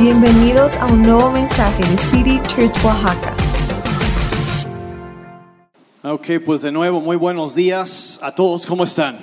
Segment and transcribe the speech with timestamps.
[0.00, 3.34] Bienvenidos a un nuevo mensaje de City Church Oaxaca.
[6.02, 8.64] Ok, pues de nuevo, muy buenos días a todos.
[8.64, 9.18] ¿Cómo están?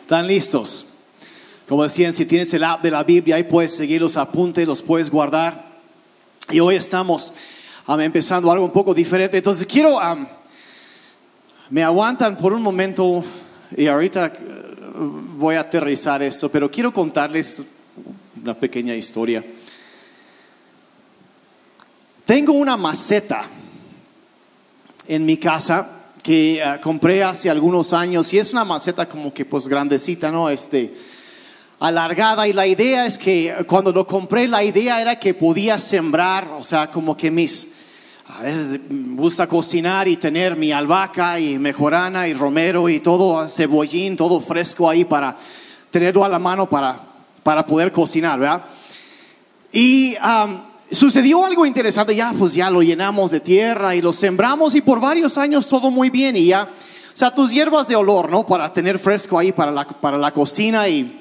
[0.00, 0.86] ¿Están listos?
[1.68, 4.82] Como decían, si tienes el app de la Biblia, ahí puedes seguir los apuntes, los
[4.82, 5.64] puedes guardar.
[6.50, 7.32] Y hoy estamos
[7.86, 9.36] empezando algo un poco diferente.
[9.36, 9.96] Entonces quiero,
[11.70, 13.22] me aguantan por un momento
[13.76, 14.32] y ahorita
[14.96, 17.62] uh, voy a aterrizar esto, pero quiero contarles
[18.40, 19.44] una pequeña historia.
[22.24, 23.46] Tengo una maceta
[25.08, 29.44] en mi casa que uh, compré hace algunos años y es una maceta como que
[29.44, 30.48] pues grandecita, ¿no?
[30.48, 30.94] Este,
[31.80, 36.48] alargada y la idea es que cuando lo compré la idea era que podía sembrar,
[36.56, 37.68] o sea, como que mis,
[38.28, 43.48] a veces me gusta cocinar y tener mi albahaca y mejorana y romero y todo
[43.48, 45.36] cebollín, todo fresco ahí para
[45.90, 47.11] tenerlo a la mano para,
[47.42, 48.64] para poder cocinar, ¿verdad?
[49.72, 50.16] Y
[50.90, 55.00] sucedió algo interesante, ya pues ya lo llenamos de tierra y lo sembramos y por
[55.00, 58.46] varios años todo muy bien y ya, o sea, tus hierbas de olor, ¿no?
[58.46, 61.18] Para tener fresco ahí para la, para la cocina y...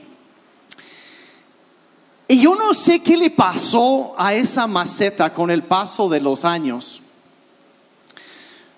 [2.28, 6.45] Y yo no sé qué le pasó a esa maceta con el paso de los
[6.45, 7.02] años.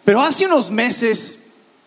[0.03, 1.42] Pero hace unos meses,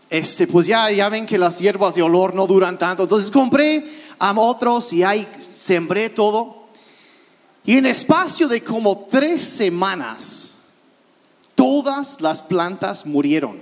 [0.09, 3.05] este, pues ya, ya ven que las hierbas de olor no duran tanto.
[3.05, 3.85] Entonces compré
[4.19, 6.67] a otros y ahí sembré todo.
[7.65, 10.53] Y en espacio de como tres semanas,
[11.57, 13.61] todas las plantas murieron.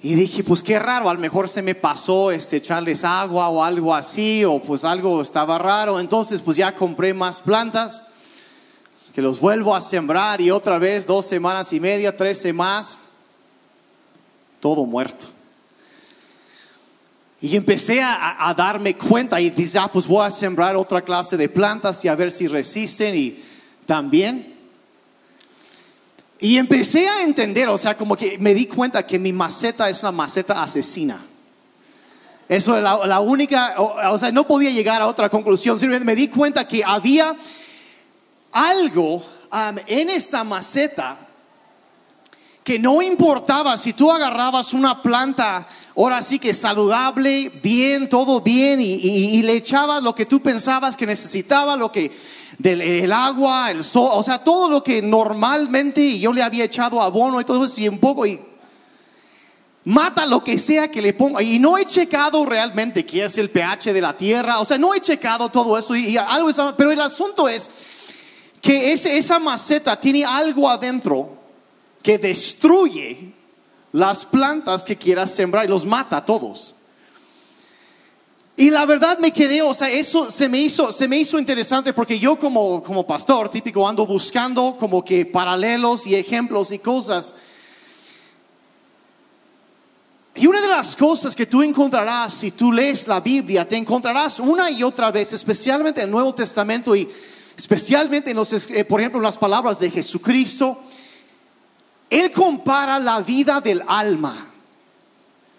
[0.00, 3.62] Y dije, pues qué raro, a lo mejor se me pasó este, echarles agua o
[3.62, 5.98] algo así, o pues algo estaba raro.
[6.00, 8.04] Entonces, pues ya compré más plantas,
[9.14, 12.98] que los vuelvo a sembrar y otra vez, dos semanas y media, tres semanas,
[14.66, 15.26] todo muerto.
[17.40, 21.48] Y empecé a, darme cuenta y dije, ah, pues voy a sembrar otra clase de
[21.48, 23.40] plantas y a ver si resisten y
[23.86, 24.56] también
[26.40, 30.02] y empecé a entender, o sea, como que me di cuenta que mi maceta es
[30.02, 31.24] una maceta asesina.
[32.48, 35.78] Eso es la, única, o, o, sea, no podía llegar a otra conclusión.
[35.78, 37.36] Simplemente me di cuenta que había
[38.50, 41.25] algo um, en esta maceta
[42.66, 48.80] que no importaba si tú agarrabas una planta, ahora sí que saludable, bien, todo bien,
[48.80, 52.10] y, y, le echabas lo que tú pensabas que necesitaba, lo que
[52.58, 57.00] del el agua, el sol, o sea, todo lo que normalmente yo le había echado
[57.00, 58.40] abono y todo eso, y un poco, y
[59.84, 61.44] mata lo que sea que le ponga.
[61.44, 64.92] Y no he checado realmente qué es el pH de la tierra, o sea, no
[64.92, 67.70] he checado todo eso, y, y algo, pero el asunto es
[68.60, 71.35] que ese, esa maceta tiene algo adentro
[72.06, 73.32] que destruye
[73.90, 76.76] las plantas que quieras sembrar y los mata a todos.
[78.56, 81.92] Y la verdad me quedé, o sea, eso se me hizo, se me hizo interesante
[81.92, 87.34] porque yo como, como pastor típico ando buscando como que paralelos y ejemplos y cosas.
[90.36, 94.38] Y una de las cosas que tú encontrarás si tú lees la Biblia, te encontrarás
[94.38, 97.08] una y otra vez, especialmente en el Nuevo Testamento y
[97.58, 100.84] especialmente en los, eh, por ejemplo, en las palabras de Jesucristo,
[102.10, 104.52] él compara la vida del alma,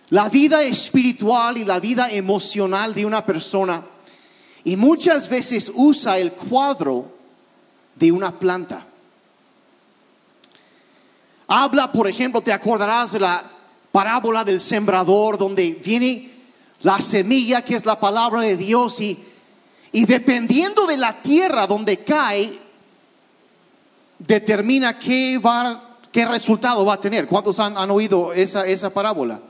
[0.10, 3.84] la vida espiritual y la vida emocional de una persona
[4.64, 7.12] y muchas veces usa el cuadro
[7.96, 8.86] de una planta.
[11.48, 13.50] Habla, por ejemplo, te acordarás de la
[13.92, 16.34] parábola del sembrador donde viene
[16.82, 19.18] la semilla que es la palabra de Dios y,
[19.92, 22.60] y dependiendo de la tierra donde cae,
[24.20, 27.28] determina qué va ¿Qué resultado va a tener?
[27.28, 29.42] ¿Cuántos han, han oído esa, esa, parábola?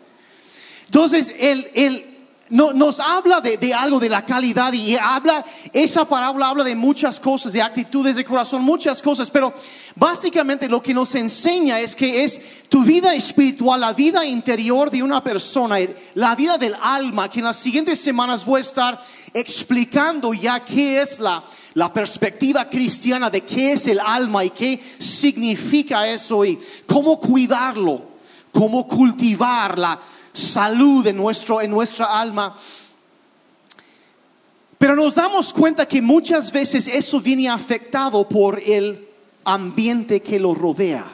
[0.85, 2.18] Entonces, él, él
[2.50, 6.75] no, nos habla de, de, algo de la calidad y habla, esa parábola habla de
[6.75, 9.53] muchas cosas, de actitudes de corazón, muchas cosas, pero
[9.95, 15.03] básicamente lo que nos enseña es que es tu vida espiritual, la vida interior de
[15.03, 15.78] una persona,
[16.13, 19.01] la vida del alma, que en las siguientes semanas voy a estar
[19.34, 21.44] explicando ya qué es la,
[21.78, 26.57] la perspectiva cristiana de qué es el alma y qué significa eso y
[26.88, 28.01] cómo cuidarlo,
[28.51, 30.00] cómo cultivar la
[30.34, 32.56] salud en, nuestro, en nuestra alma.
[34.80, 39.07] Pero nos damos cuenta que muchas veces eso viene afectado por el
[39.44, 41.06] ambiente que lo rodea.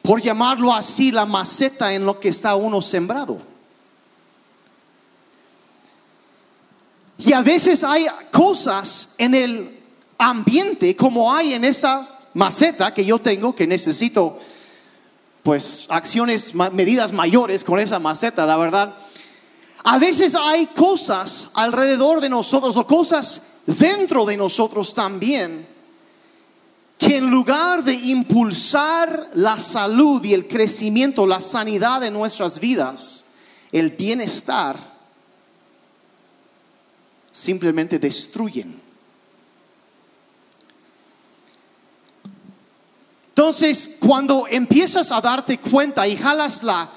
[0.00, 3.51] Por llamarlo así, la maceta en lo que está uno sembrado.
[7.24, 9.80] Y a veces hay cosas en el
[10.18, 14.38] ambiente como hay en esa maceta que yo tengo que necesito
[15.42, 18.96] pues acciones, medidas mayores con esa maceta, la verdad.
[19.84, 25.66] A veces hay cosas alrededor de nosotros o cosas dentro de nosotros también
[26.98, 33.24] que en lugar de impulsar la salud y el crecimiento, la sanidad de nuestras vidas,
[33.72, 34.91] el bienestar,
[37.32, 38.80] simplemente destruyen.
[43.30, 46.90] Entonces, cuando empiezas a darte cuenta y jalas la,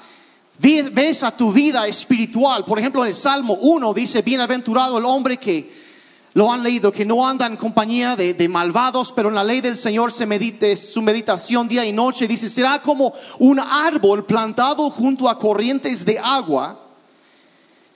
[0.58, 5.38] ves a tu vida espiritual, por ejemplo, en el Salmo 1 dice, bienaventurado el hombre
[5.38, 5.86] que
[6.34, 9.78] lo han leído, que no anda en compañía de, malvados, pero en la ley del
[9.78, 12.28] Señor se medite su meditación día y noche.
[12.28, 16.85] Dice, será como un árbol plantado junto a corrientes de agua,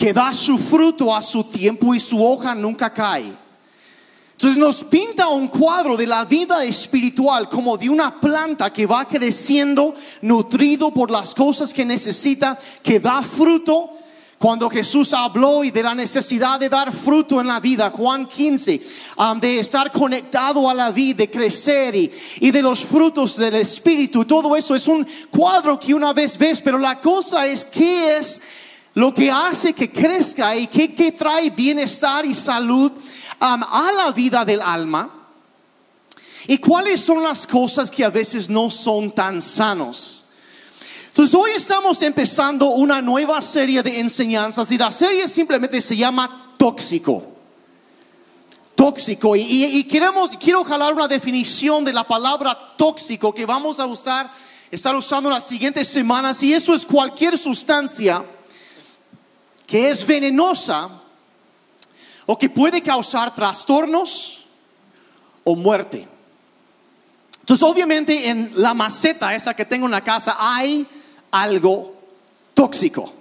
[0.01, 3.35] que da su fruto a su tiempo y su hoja nunca cae.
[4.33, 9.07] Entonces nos pinta un cuadro de la vida espiritual como de una planta que va
[9.07, 13.91] creciendo, nutrido por las cosas que necesita, que da fruto
[14.39, 18.81] cuando Jesús habló y de la necesidad de dar fruto en la vida, Juan 15,
[19.19, 22.11] um, de estar conectado a la vida, de crecer y,
[22.41, 26.63] y de los frutos del Espíritu, todo eso es un cuadro que una vez ves,
[26.63, 28.41] pero la cosa es qué es
[28.95, 34.13] lo que hace que crezca y qué, qué trae bienestar y salud um, a la
[34.13, 35.11] vida del alma.
[36.47, 40.25] ¿Y cuáles son las cosas que a veces no son tan sanos?
[41.09, 46.55] Entonces hoy estamos empezando una nueva serie de enseñanzas y la serie simplemente se llama
[46.57, 47.27] tóxico.
[48.75, 49.37] Tóxico.
[49.37, 54.31] Y, queremos, quiero jalar una definición de la palabra tóxico que vamos a usar,
[54.71, 56.43] estar usando las siguientes semanas.
[56.43, 58.25] Y eso es cualquier sustancia
[59.71, 60.91] que es venenosa
[62.27, 64.47] o que puede causar trastornos
[65.45, 66.09] o muerte.
[67.39, 70.85] Entonces, obviamente, en la maceta esa que tengo en la casa hay
[71.31, 71.95] algo
[72.53, 73.15] tóxico.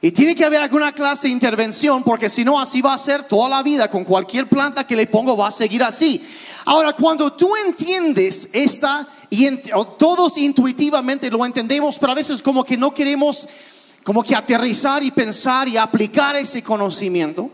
[0.00, 3.24] Y tiene que haber alguna clase de intervención porque si no así va a ser
[3.24, 3.90] toda la vida.
[3.90, 6.24] Con cualquier planta que le pongo va a seguir así.
[6.64, 9.48] Ahora, cuando tú entiendes esta, y
[9.98, 13.48] todos intuitivamente lo entendemos, pero a veces como que no queremos
[14.06, 17.50] como que aterrizar y pensar y aplicar ese conocimiento.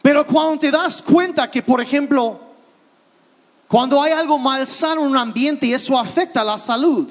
[0.00, 2.40] Pero cuando te das cuenta que, por ejemplo,
[3.68, 7.06] cuando hay algo malsano en un ambiente y eso afecta la salud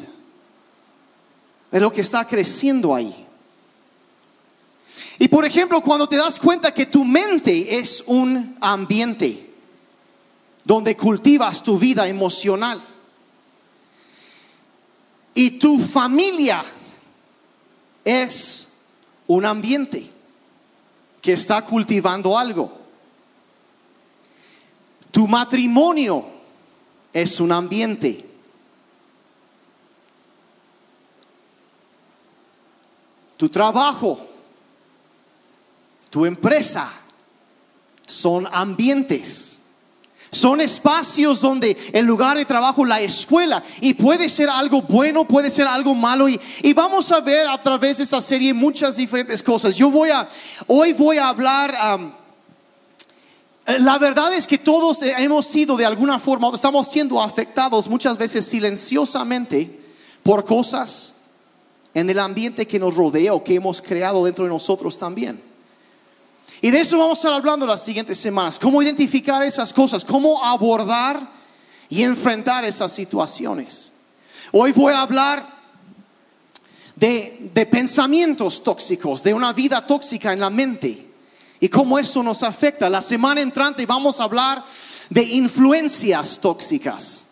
[1.69, 3.27] de lo que está creciendo ahí.
[5.19, 9.53] Y por ejemplo, cuando te das cuenta que tu mente es un ambiente
[10.63, 12.81] donde cultivas tu vida emocional
[15.35, 16.65] y tu familia
[18.09, 18.67] es
[19.27, 20.09] un ambiente
[21.21, 22.71] que está cultivando algo.
[25.11, 26.25] Tu matrimonio
[27.13, 28.25] es un ambiente.
[33.37, 34.19] Tu trabajo,
[36.09, 36.91] tu empresa,
[38.05, 39.58] son ambientes.
[40.31, 45.49] Son espacios donde el lugar de trabajo, la escuela, y puede ser algo bueno, puede
[45.49, 46.39] ser algo malo, y,
[46.73, 49.75] vamos a ver a través de esta serie muchas diferentes cosas.
[49.75, 50.27] Yo voy a,
[50.67, 51.75] hoy voy a hablar
[53.69, 58.17] eh, la verdad es que todos hemos sido de alguna forma, estamos siendo afectados muchas
[58.17, 59.79] veces silenciosamente
[60.23, 61.13] por cosas
[61.93, 65.48] en el ambiente que nos rodea o que hemos creado dentro de nosotros también.
[66.61, 68.59] Y de eso vamos a estar hablando las siguientes semanas.
[68.59, 71.29] Cómo identificar esas cosas, cómo abordar
[71.87, 73.93] y enfrentar esas situaciones.
[74.51, 75.47] Hoy voy a hablar
[76.95, 81.07] de, de pensamientos tóxicos, de una vida tóxica en la mente
[81.59, 82.89] y cómo eso nos afecta.
[82.89, 84.63] La semana entrante vamos a hablar
[85.09, 87.23] de influencias tóxicas.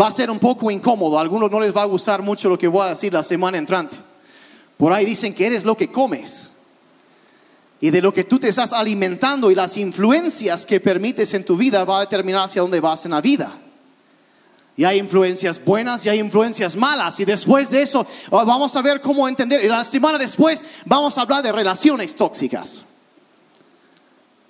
[0.00, 2.58] Va a ser un poco incómodo, a algunos no les va a gustar mucho lo
[2.58, 3.96] que voy a decir la semana entrante.
[4.76, 6.52] Por ahí dicen que eres lo que comes
[7.80, 11.56] y de lo que tú te estás alimentando y las influencias que permites en tu
[11.56, 13.52] vida va a determinar hacia dónde vas en la vida.
[14.76, 17.18] Y hay influencias buenas y hay influencias malas.
[17.18, 19.64] Y después de eso vamos a ver cómo entender.
[19.64, 22.84] Y la semana después vamos a hablar de relaciones tóxicas.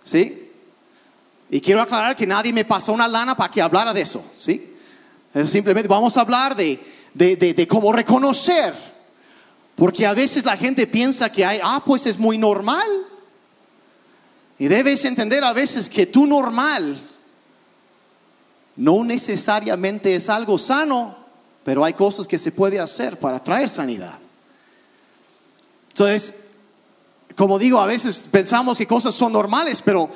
[0.05, 0.51] ¿sí?
[1.51, 4.75] Y quiero aclarar que nadie me pasó una lana para que hablara de eso, ¿sí?
[5.45, 6.81] simplemente vamos a hablar de,
[7.15, 8.75] de, de, cómo reconocer,
[9.77, 12.87] porque a veces la gente piensa que hay, ah, pues es muy normal.
[14.59, 16.99] Y debes entender a veces que tu normal
[18.77, 21.17] no necesariamente es algo sano,
[21.65, 24.19] pero hay cosas que se puede hacer para traer sanidad.
[25.91, 26.33] Entonces,
[27.37, 30.09] como digo, a veces pensamos que cosas son normales, pero,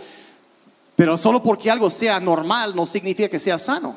[0.96, 3.96] pero solo porque algo sea normal no significa que sea sano.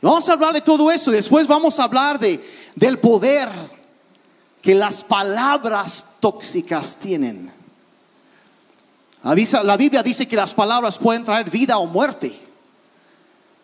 [0.00, 1.10] Vamos a hablar de todo eso.
[1.10, 2.44] Después vamos a hablar de,
[2.74, 3.48] del poder
[4.60, 7.52] que las palabras tóxicas tienen.
[9.24, 12.30] La Biblia dice que las palabras pueden traer vida o muerte.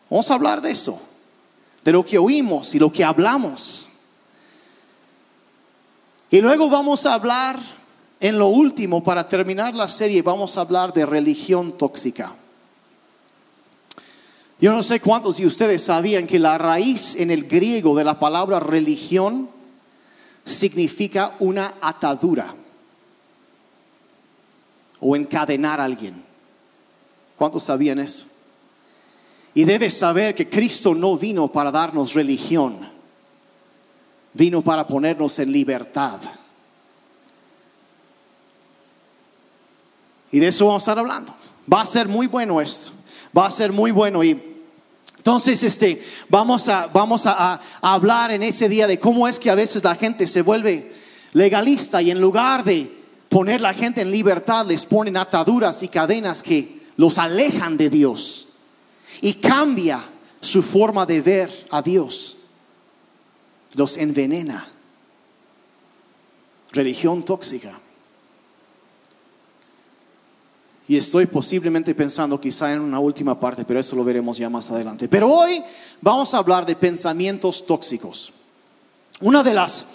[0.09, 0.99] Vamos a hablar de eso,
[1.85, 3.87] de lo que oímos y lo que hablamos.
[6.31, 7.59] Y luego vamos a hablar
[8.21, 12.35] en lo último, para terminar la serie, vamos a hablar de religión tóxica.
[14.61, 18.19] Yo no sé cuántos de ustedes sabían que la raíz en el griego de la
[18.19, 19.49] palabra religión
[20.45, 22.55] significa una atadura
[25.01, 26.23] o encadenar a alguien.
[27.37, 28.27] ¿Cuántos sabían eso?
[29.55, 32.89] Y debes saber que Cristo no vino para darnos religión,
[34.35, 36.21] vino para ponernos en libertad.
[40.31, 41.35] Y de eso vamos a estar hablando.
[41.73, 42.93] Va a ser muy bueno esto.
[43.37, 44.23] Va a ser muy bueno.
[44.23, 44.41] Y
[45.17, 49.51] entonces, este, vamos a, vamos a, a- hablar en ese día de cómo es que
[49.51, 50.93] a veces la gente se vuelve
[51.33, 53.00] legalista y en lugar de
[53.31, 58.49] poner la gente en libertad, les ponen ataduras y cadenas que los alejan de Dios
[59.23, 60.05] y cambia
[60.41, 62.37] su forma de ver a Dios.
[63.77, 64.69] Los envenena.
[66.73, 67.79] Religión tóxica.
[70.89, 74.73] Y estoy posiblemente pensando quizá en una última parte, pero eso lo veremos ya más
[74.73, 75.09] adelante.
[75.09, 75.63] Pero hoy
[76.01, 78.33] vamos a hablar de pensamientos tóxicos.
[79.21, 79.87] Una de las...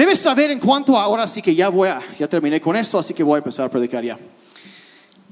[0.00, 2.98] Debes saber en cuanto a, ahora sí que ya voy a, ya terminé con esto,
[2.98, 4.18] así que voy a empezar a predicar ya.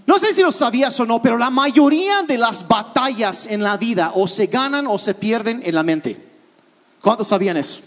[0.04, 3.78] No sé si lo sabías o no, pero la mayoría de las batallas en la
[3.78, 6.22] vida o se ganan o se pierden en la mente.
[7.00, 7.80] ¿Cuántos sabían eso?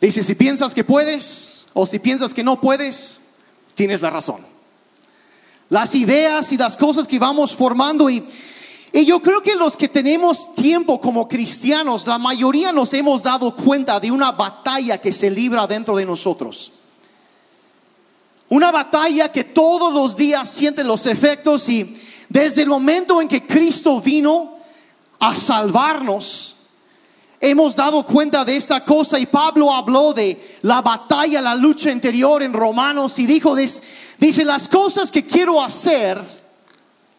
[0.00, 3.20] Dice, si piensas que puedes o si piensas que no puedes,
[3.76, 4.44] tienes la razón.
[5.68, 8.24] Las ideas y las cosas que vamos formando y,
[8.96, 13.56] y yo creo que los que tenemos tiempo como cristianos, la mayoría nos hemos dado
[13.56, 16.70] cuenta de una batalla que se libra dentro de nosotros.
[18.50, 23.44] Una batalla que todos los días sienten los efectos y desde el momento en que
[23.44, 24.58] Cristo vino
[25.18, 26.54] a salvarnos,
[27.40, 32.44] hemos dado cuenta de esta cosa y Pablo habló de la batalla, la lucha interior
[32.44, 36.22] en Romanos y dijo, dice, las cosas que quiero hacer,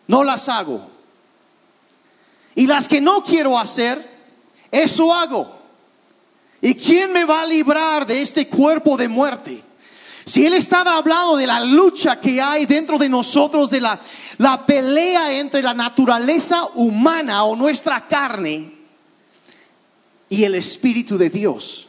[0.07, 0.94] no las hago.
[2.55, 4.09] Y las que no quiero hacer,
[4.71, 5.55] eso hago.
[6.61, 9.61] ¿Y quién me va a librar de este cuerpo de muerte?
[10.25, 13.99] Si él estaba hablando de la lucha que hay dentro de nosotros, de la,
[14.39, 18.73] la pelea entre la naturaleza humana o nuestra carne
[20.27, 21.87] y el Espíritu de Dios.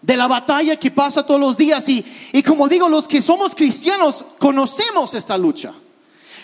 [0.00, 1.88] De la batalla que pasa todos los días.
[1.88, 5.72] Y, y como digo, los que somos cristianos conocemos esta lucha.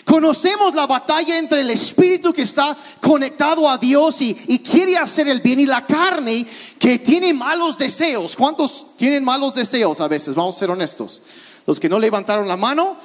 [0.09, 5.27] Conocemos la batalla entre el espíritu que está conectado a Dios y, y quiere hacer
[5.27, 6.47] el bien y la carne
[6.79, 8.35] que tiene malos deseos.
[8.35, 10.33] ¿Cuántos tienen malos deseos a veces?
[10.33, 11.21] Vamos a ser honestos.
[11.67, 12.97] Los que no levantaron la mano,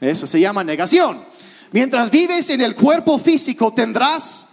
[0.00, 1.24] eso se llama negación.
[1.72, 4.46] Mientras vives en el cuerpo físico tendrás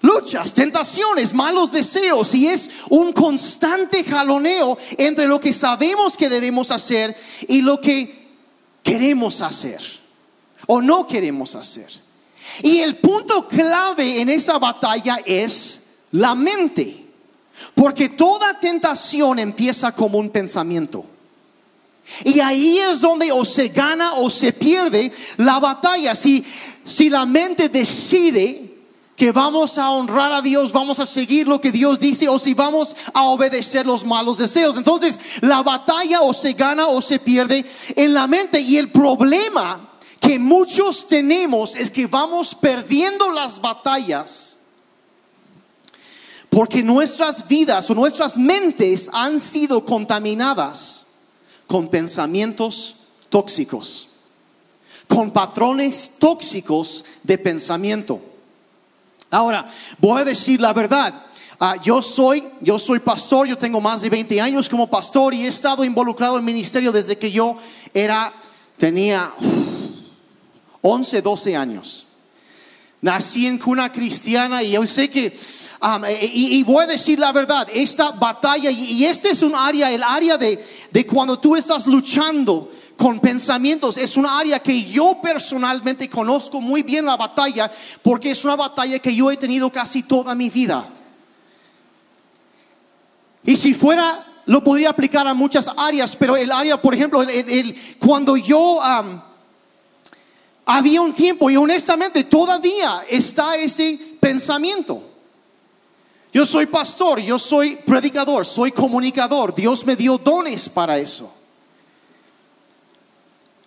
[0.00, 6.70] luchas, tentaciones, malos deseos y es un constante jaloneo entre lo que sabemos que debemos
[6.70, 7.14] hacer
[7.46, 8.30] y lo que
[8.82, 10.05] queremos hacer
[10.66, 11.88] o no queremos hacer.
[12.62, 15.82] Y el punto clave en esa batalla es
[16.12, 17.04] la mente,
[17.74, 21.04] porque toda tentación empieza como un pensamiento.
[22.24, 26.14] Y ahí es donde o se gana o se pierde la batalla.
[26.14, 26.44] Si,
[26.84, 28.74] si la mente decide
[29.16, 32.54] que vamos a honrar a Dios, vamos a seguir lo que Dios dice o si
[32.54, 34.76] vamos a obedecer los malos deseos.
[34.76, 37.64] Entonces, la batalla o se gana o se pierde
[37.96, 38.60] en la mente.
[38.60, 39.85] Y el problema
[40.20, 44.58] que muchos tenemos es que vamos perdiendo las batallas
[46.56, 51.06] porque nuestras vidas o nuestras mentes han sido contaminadas
[51.66, 52.96] con pensamientos
[53.28, 54.08] tóxicos,
[55.06, 58.22] con patrones tóxicos de pensamiento.
[59.30, 59.66] Ahora,
[59.98, 61.26] voy a decir la verdad.
[61.58, 65.44] Ah, yo soy, yo soy pastor, yo tengo más de 20 años como pastor y
[65.44, 67.56] he estado involucrado en el ministerio desde que yo
[67.92, 68.32] era,
[68.78, 69.34] tenía
[70.86, 72.06] 11, 12 años.
[73.00, 75.36] Nací en cuna cristiana y yo sé que,
[75.82, 79.54] um, y, y voy a decir la verdad, esta batalla, y, y este es un
[79.54, 84.84] área, el área de, de cuando tú estás luchando con pensamientos, es una área que
[84.84, 87.70] yo personalmente conozco muy bien la batalla,
[88.02, 90.88] porque es una batalla que yo he tenido casi toda mi vida.
[93.44, 97.76] Y si fuera, lo podría aplicar a muchas áreas, pero el área, por ejemplo, el,
[97.98, 98.80] cuando yo...
[100.66, 105.00] había un tiempo y honestamente todavía está ese pensamiento.
[106.32, 109.54] Yo soy pastor, yo soy predicador, soy comunicador.
[109.54, 111.32] Dios me dio dones para eso.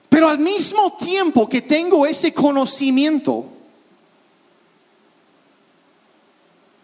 [0.10, 3.46] Pero al mismo tiempo que tengo ese conocimiento,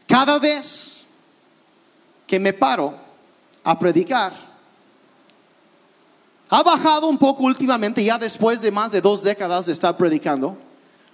[0.07, 1.05] cada vez
[2.25, 2.95] que me paro
[3.65, 4.54] a predicar,
[6.55, 10.57] ha bajado un poco últimamente, ya después de más de dos décadas de estar predicando,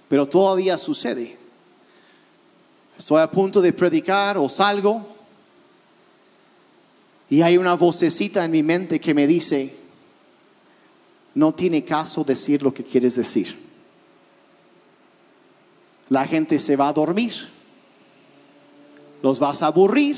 [0.08, 1.36] pero todavía sucede.
[2.96, 5.04] Estoy a punto de predicar o salgo
[7.28, 9.74] y hay una vocecita en mi mente que me dice,
[11.34, 13.58] no tiene caso decir lo que quieres decir.
[16.08, 17.48] La gente se va a dormir,
[19.22, 20.16] los vas a aburrir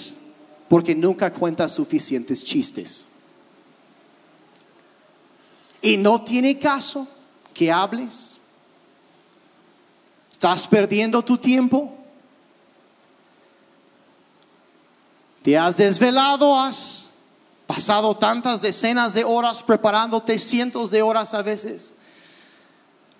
[0.68, 3.06] porque nunca cuentas suficientes chistes.
[5.84, 7.06] Y no tiene caso
[7.52, 8.38] que hables.
[10.32, 11.94] Estás perdiendo tu tiempo.
[15.42, 17.08] Te has desvelado, has
[17.66, 21.92] pasado tantas decenas de horas preparándote, cientos de horas a veces.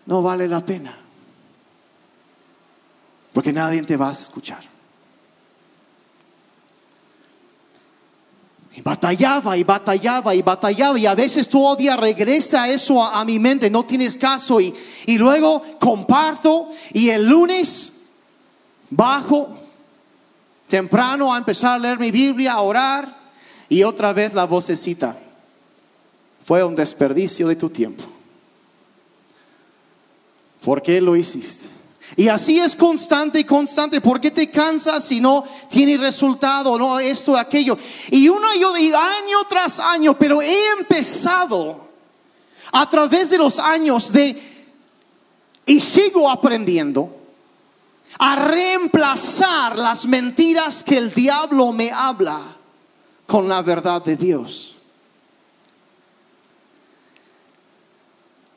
[0.07, 0.99] No vale la pena.
[3.35, 4.74] Porque nadie te va a escuchar.
[8.77, 13.39] Y batallaba y batallaba y batallaba y a veces todavía regresa eso a, a mi
[13.39, 14.75] mente, no tienes caso y,
[15.07, 17.93] y luego comparto y el lunes
[18.91, 19.57] bajo
[20.67, 23.17] temprano a empezar a leer mi Biblia, a orar
[23.69, 25.19] y otra vez la vocecita.
[26.43, 28.05] Fue un desperdicio de tu tiempo.
[30.65, 31.74] ¿Por qué lo hiciste?
[32.17, 34.01] Y así es constante y constante.
[34.01, 36.79] ¿Por qué te cansas si no tiene resultado?
[36.79, 37.77] No, esto, aquello.
[38.11, 41.89] Y uno y año tras año, pero he empezado
[42.73, 44.41] a través de los años de,
[45.67, 47.17] y sigo aprendiendo,
[48.19, 52.41] a reemplazar las mentiras que el diablo me habla
[53.27, 54.77] con la verdad de Dios.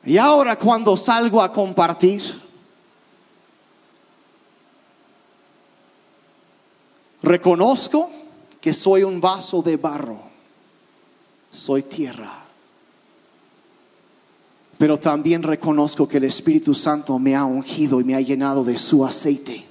[0.04, 2.47] Y ahora cuando salgo a compartir,
[7.22, 8.10] reconozco
[8.60, 10.20] que soy un vaso de barro,
[11.50, 12.44] soy tierra.
[14.78, 18.78] Pero también reconozco que el Espíritu Santo me ha ungido y me ha llenado de
[18.78, 19.66] su aceite.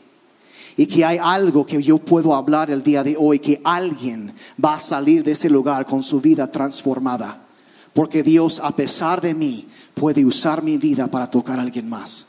[0.76, 4.34] Y que hay algo que yo puedo hablar el día de hoy, que alguien
[4.64, 7.42] va a salir de ese lugar con su vida transformada.
[7.94, 12.27] Porque Dios, a pesar de mí, puede usar mi vida para tocar a alguien más.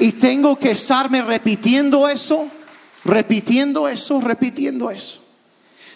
[0.00, 2.48] Y tengo que estarme repitiendo eso,
[3.04, 5.20] repitiendo eso, repitiendo eso.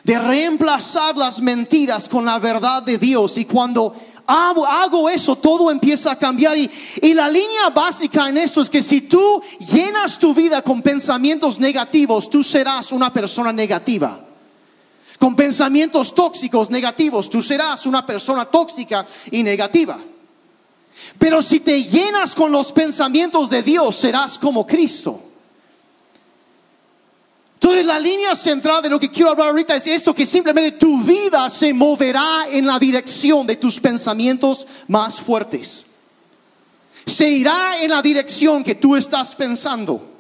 [0.02, 3.38] De reemplazar las mentiras con la verdad de Dios.
[3.38, 3.94] Y cuando
[4.26, 6.54] hago, eso, todo empieza a cambiar.
[6.58, 11.58] Y la línea básica en esto es que si tú llenas tu vida con pensamientos
[11.58, 14.20] negativos, tú serás una persona negativa.
[15.18, 19.98] Con pensamientos tóxicos, negativos, tú serás una persona tóxica y negativa.
[21.18, 25.20] Pero si te llenas con los pensamientos de Dios, serás como Cristo.
[27.54, 31.02] Entonces la línea central de lo que quiero hablar ahorita es esto, que simplemente tu
[31.02, 35.86] vida se moverá en la dirección de tus pensamientos más fuertes.
[37.06, 40.12] Se irá en la dirección que tú estás pensando,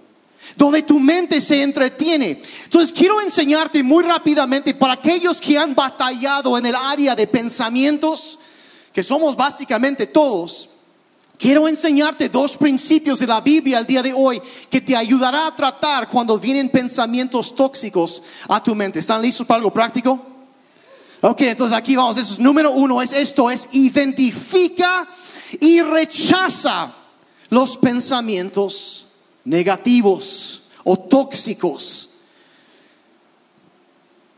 [0.56, 2.40] donde tu mente se entretiene.
[2.64, 8.38] Entonces quiero enseñarte muy rápidamente para aquellos que han batallado en el área de pensamientos,
[8.94, 10.68] que somos básicamente todos,
[11.36, 15.54] quiero enseñarte dos principios de la Biblia al día de hoy que te ayudará a
[15.56, 19.00] tratar cuando vienen pensamientos tóxicos a tu mente.
[19.00, 20.24] ¿Están listos para algo práctico?
[21.22, 22.38] Ok, entonces aquí vamos.
[22.38, 25.08] Número uno, es esto, es identifica
[25.58, 26.94] y rechaza
[27.50, 29.06] los pensamientos
[29.44, 32.10] negativos o tóxicos.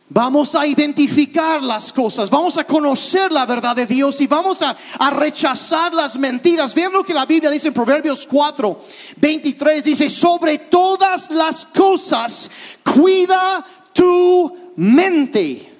[0.09, 4.77] Vamos a identificar las cosas, vamos a conocer la verdad de Dios y vamos a,
[5.01, 6.75] a, rechazar las mentiras.
[6.77, 8.81] Vean lo que la Biblia dice en Proverbios 4,
[9.16, 12.49] 23, dice, sobre todas las cosas,
[12.85, 15.73] cuida tu mente.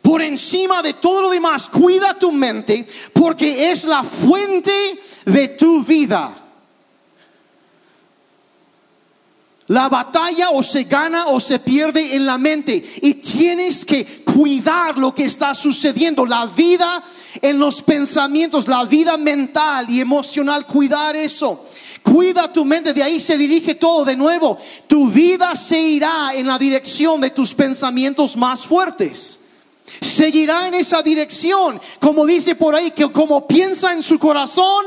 [0.00, 5.82] Por encima de todo lo demás, cuida tu mente porque es la fuente de tu
[5.84, 6.45] vida.
[9.68, 14.96] La batalla o se gana o se pierde en la mente y tienes que cuidar
[14.96, 17.02] lo que está sucediendo, la vida
[17.42, 21.64] en los pensamientos, la vida mental y emocional, cuidar eso.
[22.02, 24.56] Cuida tu mente, de ahí se dirige todo de nuevo.
[24.86, 29.40] Tu vida se irá en la dirección de tus pensamientos más fuertes.
[30.00, 34.84] Seguirá en esa dirección, como dice por ahí, que como piensa en su corazón,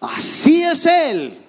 [0.00, 1.47] así es él.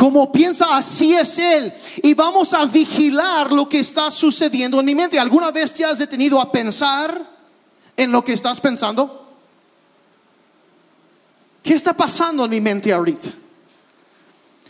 [0.00, 1.74] Como piensa, así es Él.
[2.02, 5.20] Y vamos a vigilar lo que está sucediendo en mi mente.
[5.20, 7.22] ¿Alguna vez te has detenido a pensar
[7.98, 9.36] en lo que estás pensando?
[11.62, 13.28] ¿Qué está pasando en mi mente ahorita?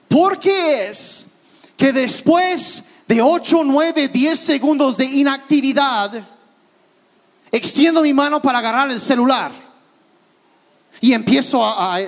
[0.09, 1.29] ¿Por qué es
[1.77, 6.27] que después de 8, 9, 10 segundos de inactividad,
[7.53, 9.53] extiendo mi mano para agarrar el celular
[11.01, 12.01] y empiezo a, a,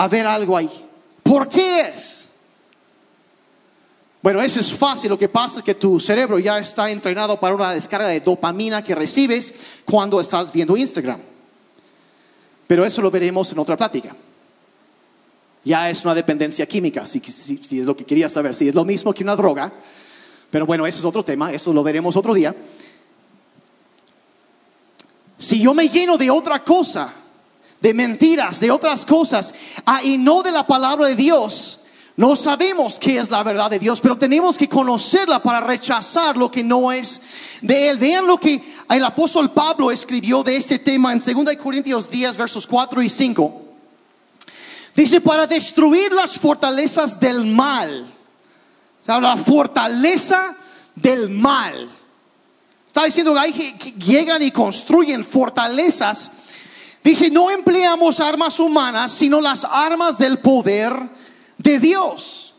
[0.00, 0.70] a ver algo ahí?
[1.22, 2.30] ¿Por qué es?
[4.22, 5.10] Bueno, eso es fácil.
[5.10, 8.82] Lo que pasa es que tu cerebro ya está entrenado para una descarga de dopamina
[8.82, 11.20] que recibes cuando estás viendo Instagram.
[12.66, 14.16] Pero eso lo veremos en otra plática.
[15.64, 18.74] Ya es una dependencia química, si, si, si, es lo que quería saber, si es
[18.74, 19.70] lo mismo que una droga.
[20.50, 22.56] Pero bueno, eso es otro tema, eso lo veremos otro día.
[25.36, 27.12] Si yo me lleno de otra cosa,
[27.80, 29.54] de mentiras, de otras cosas,
[29.86, 31.80] ah, y no de la palabra de Dios,
[32.20, 36.50] no sabemos qué es la verdad de Dios, pero tenemos que conocerla para rechazar lo
[36.50, 37.18] que no es
[37.62, 37.96] de Él.
[37.96, 42.66] Vean lo que el apóstol Pablo escribió de este tema en 2 Corintios 10, versos
[42.66, 43.62] 4 y 5.
[44.94, 48.14] Dice, para destruir las fortalezas del mal.
[49.06, 50.56] La fortaleza
[50.94, 51.88] del mal.
[52.86, 56.30] Está diciendo que, llegan y construyen fortalezas.
[57.02, 60.92] Dice, no empleamos armas humanas, sino las armas del poder
[61.56, 62.49] de Dios.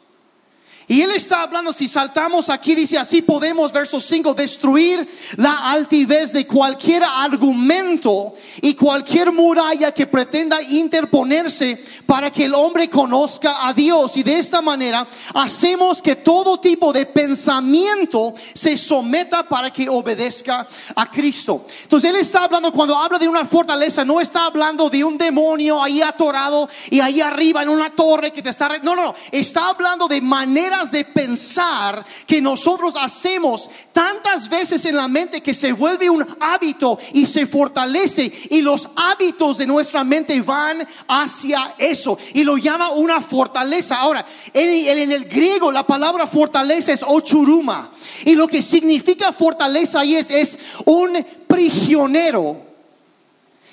[0.91, 6.33] Y él está hablando, si saltamos aquí, dice así podemos, verso 5, destruir la altivez
[6.33, 13.73] de cualquier argumento y cualquier muralla que pretenda interponerse para que el hombre conozca a
[13.73, 14.17] Dios.
[14.17, 20.67] Y de esta manera hacemos que todo tipo de pensamiento se someta para que obedezca
[20.93, 21.65] a Cristo.
[21.83, 25.81] Entonces él está hablando, cuando habla de una fortaleza, no está hablando de un demonio
[25.81, 28.67] ahí atorado y ahí arriba en una torre que te está...
[28.83, 34.95] No, no, no, está hablando de manera de pensar que nosotros hacemos tantas veces en
[34.95, 40.03] la mente que se vuelve un hábito y se fortalece y los hábitos de nuestra
[40.03, 43.97] mente van hacia eso y lo llama una fortaleza.
[43.97, 47.91] Ahora, en, en el griego la palabra fortaleza es ochuruma
[48.25, 52.65] y lo que significa fortaleza es, es un prisionero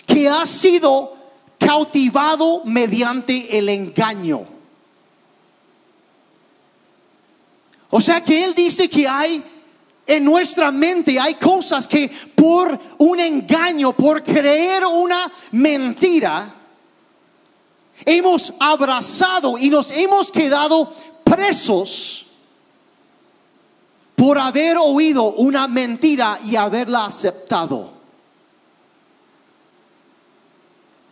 [0.05, 1.17] que ha sido
[1.59, 4.58] cautivado mediante el engaño.
[7.91, 9.43] O sea que Él dice que hay
[10.07, 16.55] en nuestra mente, hay cosas que por un engaño, por creer una mentira,
[18.05, 20.93] hemos abrazado y nos hemos quedado
[21.25, 22.27] presos
[24.17, 27.93] por haber oído una mentira y haberla aceptado.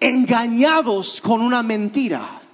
[0.01, 2.46] Engañados con una mentira.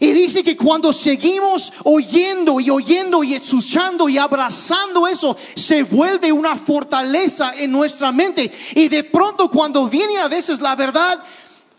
[0.00, 6.32] Y dice que cuando seguimos oyendo y oyendo y escuchando y abrazando eso, se vuelve
[6.32, 8.50] una fortaleza en nuestra mente.
[8.74, 11.22] Y de pronto cuando viene a veces la verdad,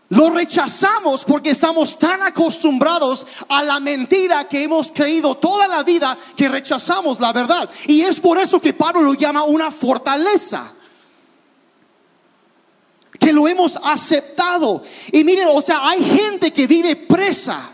[0.08, 6.16] lo rechazamos porque estamos tan acostumbrados a la mentira que hemos creído toda la vida
[6.36, 7.68] que rechazamos la verdad.
[7.86, 10.72] Y es por eso que Pablo lo llama una fortaleza
[13.18, 14.82] que lo hemos aceptado.
[15.10, 17.72] Y miren, o sea, hay gente que vive presa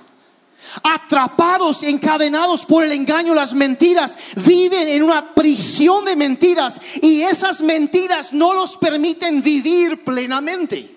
[0.82, 7.62] atrapados, encadenados por el engaño, las mentiras, viven en una prisión de mentiras y esas
[7.62, 10.96] mentiras no los permiten vivir plenamente.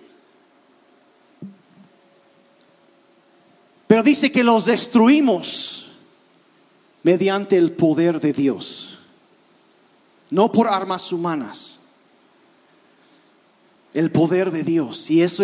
[3.87, 5.91] Pero dice que los destruimos
[7.03, 8.99] mediante el poder de Dios,
[10.31, 11.79] no por armas humanas.
[13.93, 15.09] El poder de Dios.
[15.09, 15.43] Y eso,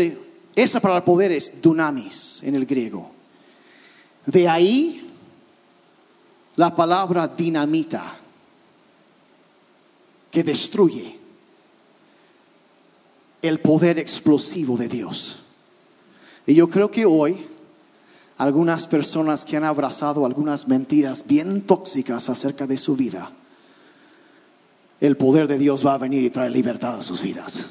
[0.55, 3.10] esa palabra poder es dunamis en el griego.
[4.25, 5.07] De ahí
[6.55, 8.17] la palabra dinamita,
[10.29, 11.17] que destruye
[13.41, 15.39] el poder explosivo de Dios.
[16.45, 17.47] Y yo creo que hoy
[18.37, 23.31] algunas personas que han abrazado algunas mentiras bien tóxicas acerca de su vida,
[24.99, 27.67] el poder de Dios va a venir y traer libertad a sus vidas.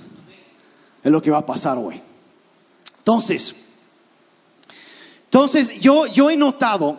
[1.03, 2.01] Es lo que va a pasar hoy.
[2.99, 3.55] Entonces,
[5.31, 6.99] entonces, yo, yo he notado,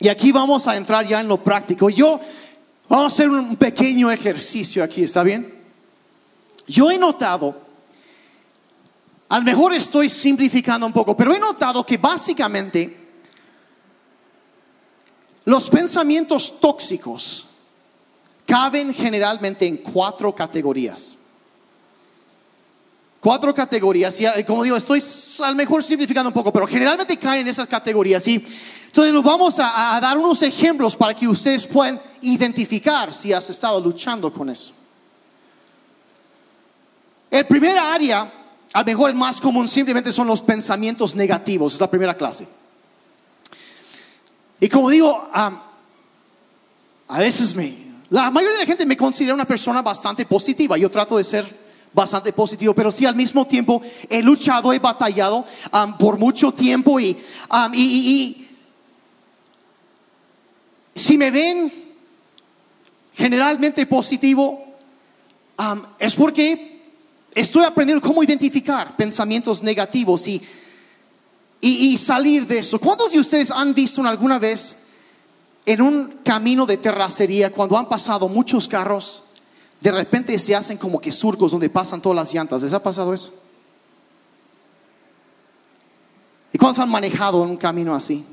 [0.00, 2.18] y aquí vamos a entrar ya en lo práctico, yo,
[2.88, 5.62] vamos a hacer un pequeño ejercicio aquí, ¿está bien?
[6.66, 7.56] Yo he notado,
[9.28, 12.96] a lo mejor estoy simplificando un poco, pero he notado que básicamente
[15.44, 17.46] los pensamientos tóxicos
[18.44, 21.17] caben generalmente en cuatro categorías.
[23.28, 24.18] Cuatro categorías.
[24.22, 25.02] Y eh, como digo, estoy
[25.44, 28.26] a lo mejor simplificando un poco, pero generalmente caen en esas categorías.
[28.26, 28.42] Y
[28.86, 33.78] entonces nos vamos a, dar unos ejemplos para que ustedes puedan identificar si has estado
[33.80, 34.72] luchando con eso.
[37.30, 38.32] El primer área,
[38.72, 41.74] a lo mejor el más común, simplemente son los pensamientos negativos.
[41.74, 42.48] Es la primera clase.
[44.58, 45.60] Y como digo, am,
[47.08, 47.74] a veces me,
[48.08, 50.78] la mayoría de la gente me considera una persona bastante positiva.
[50.78, 51.67] Yo trato de ser
[51.98, 55.44] bastante positivo, pero sí al mismo tiempo he luchado, he batallado
[55.98, 57.18] por mucho tiempo y,
[57.74, 58.46] y,
[60.94, 61.72] si me ven
[63.14, 64.76] generalmente positivo,
[65.98, 66.82] es porque
[67.34, 70.40] estoy aprendiendo cómo identificar pensamientos negativos y,
[71.60, 72.78] y, y salir de eso.
[72.78, 74.76] ¿Cuántos de ustedes han visto alguna vez
[75.66, 79.24] en un camino de terracería cuando han pasado muchos carros?
[79.80, 82.62] De repente se hacen como que surcos donde pasan todas las llantas.
[82.62, 83.32] ¿Les ha pasado eso?
[86.52, 88.24] ¿Y cuántos han manejado en un camino así?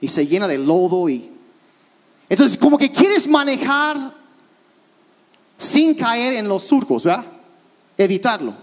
[0.00, 1.30] Y se llena de lodo y...
[2.28, 4.14] Entonces como que quieres manejar
[5.58, 7.24] sin caer en los surcos, ¿verdad?
[7.96, 8.54] Evitarlo.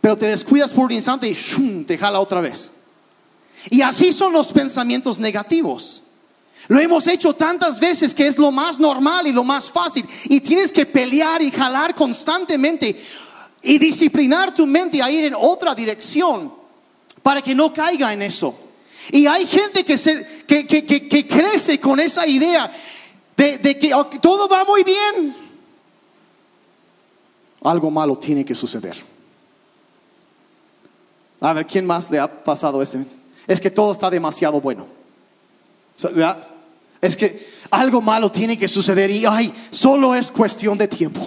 [0.00, 1.84] Pero te descuidas por un instante y ¡shum!
[1.84, 2.70] te jala otra vez.
[3.70, 6.03] Y así son los pensamientos negativos.
[6.68, 10.06] Lo hemos hecho tantas veces que es lo más normal y lo más fácil.
[10.24, 12.96] Y tienes que pelear y jalar constantemente
[13.62, 16.52] y disciplinar tu mente a ir en otra dirección
[17.22, 18.54] para que no caiga en eso.
[19.12, 22.72] Y hay gente que, se, que, que- que- crece con esa idea
[23.36, 23.90] de, de que
[24.22, 25.36] todo va muy bien.
[27.62, 28.96] Algo malo tiene que suceder.
[31.40, 33.04] A ver, ¿quién más le ha pasado ese?
[33.46, 34.86] Es que todo está demasiado bueno.
[35.96, 36.10] So.
[37.04, 41.20] Es que algo malo tiene que suceder y ay, solo es cuestión de tiempo.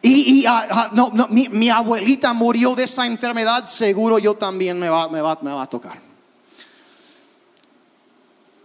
[0.00, 4.34] Y, y, ah, ah, no, no, mi, mi abuelita murió de esa enfermedad, seguro yo
[4.34, 5.98] también me va, me va, me va a tocar.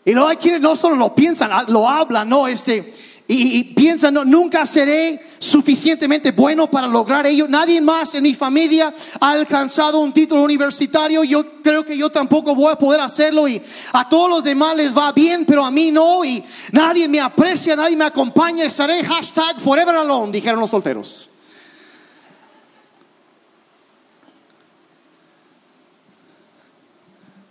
[0.06, 2.94] Y luego hay quienes no solo lo piensan, ah, lo hablan, no, este,
[3.34, 7.48] y, y piensan, no, nunca seré suficientemente bueno para lograr ello.
[7.48, 11.24] Nadie más en mi familia ha alcanzado un título universitario.
[11.24, 13.62] Yo creo que yo tampoco voy a poder hacerlo y
[13.94, 16.26] a todos los demás les va bien, pero a mí no.
[16.26, 18.66] Y nadie me aprecia, nadie me acompaña.
[18.66, 21.30] Estaré hashtag forever alone, dijeron los solteros.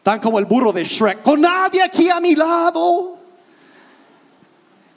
[0.03, 3.20] Tan como el burro de Shrek, con nadie aquí a mi lado.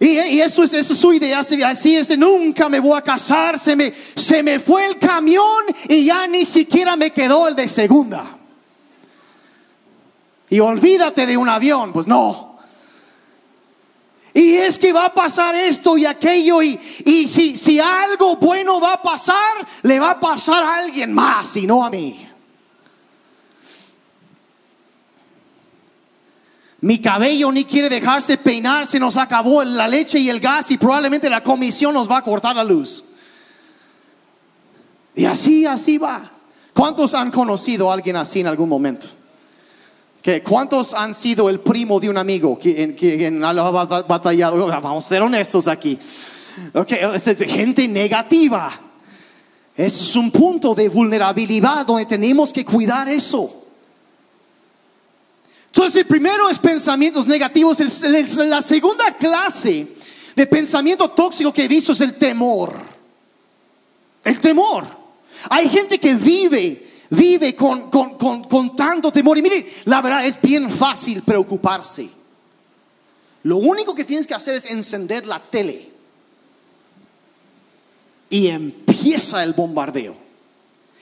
[0.03, 4.43] Y, eso, es, su idea, así- es, nunca me voy a casar, se me, se
[4.43, 8.37] me fue el camión y ya ni siquiera me quedó el de segunda.
[10.49, 12.57] Y olvídate de un avión, pues no.
[14.33, 18.81] Y es que va a pasar esto y aquello y, y si, si algo bueno
[18.81, 22.27] va a pasar, le va a pasar a alguien más y no a mí.
[26.83, 30.77] Mi cabello ni quiere dejarse peinar, se nos acabó la leche y el gas y
[30.77, 33.05] probablemente la comisión nos va a cortar la luz.
[35.15, 36.29] Y así, así va.
[36.73, 39.07] ¿Cuántos han conocido a alguien así en algún momento?
[40.21, 40.43] ¿Qué?
[40.43, 44.67] ¿Cuántos han sido el primo de un amigo que, en, ha bat- batallado?
[44.67, 45.97] Vamos a ser honestos aquí.
[46.73, 46.99] Okay,
[47.47, 48.69] gente negativa.
[49.73, 53.62] Es un punto de vulnerabilidad donde tenemos que cuidar eso.
[55.75, 57.79] Entonces, el primero es pensamientos negativos.
[58.37, 59.87] La segunda clase
[60.35, 62.75] de pensamiento tóxico que he visto es el temor.
[64.23, 64.85] El temor.
[65.49, 69.35] Hay gente que vive, vive con, con, con, con tanto temor.
[69.39, 72.07] Y mire, la verdad es bien fácil preocuparse.
[73.41, 75.89] Lo único que tienes que hacer es encender la tele.
[78.29, 80.15] Y empieza el bombardeo.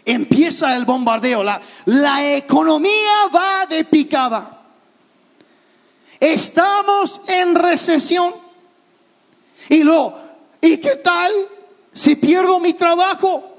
[0.05, 1.43] Empieza el bombardeo.
[1.43, 4.59] La, la economía va de picada.
[6.21, 8.35] Estamos en recesión.
[9.69, 10.13] Y luego,
[10.61, 11.33] ¿y qué tal
[11.91, 13.57] si pierdo mi trabajo?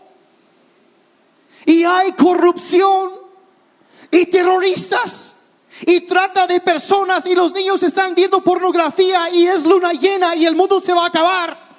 [1.67, 3.11] Y hay corrupción
[4.13, 5.35] y terroristas
[5.87, 10.47] y trata de personas y los niños están viendo pornografía y es luna llena y
[10.47, 11.73] el mundo se va a acabar.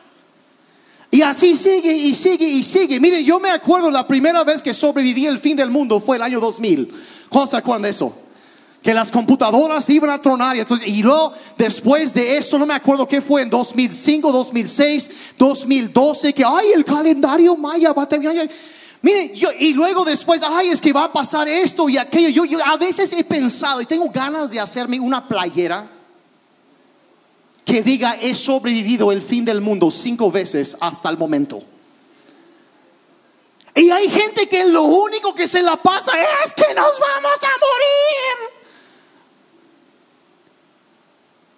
[1.12, 3.00] Y así sigue y sigue y sigue.
[3.00, 6.24] Mire, yo me acuerdo la primera vez que sobreviví el fin del mundo fue el
[6.24, 6.92] año 2000.
[7.30, 8.14] ¿Cuántos se acuerdan de eso?
[8.84, 12.74] Que las computadoras iban a tronar y, entonces, y luego después de eso, no me
[12.74, 18.50] acuerdo qué fue en 2005, 2006, 2012, que ay, el calendario maya va a terminar.
[19.02, 22.46] Mire, yo, y luego después, ay, es que va a pasar esto y aquello.
[22.46, 25.90] Yo, a veces he pensado y tengo ganas de hacerme una playera
[27.66, 31.64] que diga he sobrevivido el fin del mundo cinco veces hasta el momento.
[33.76, 36.12] Y hay gente que lo único que se la pasa
[36.44, 38.53] es que nos vamos a morir.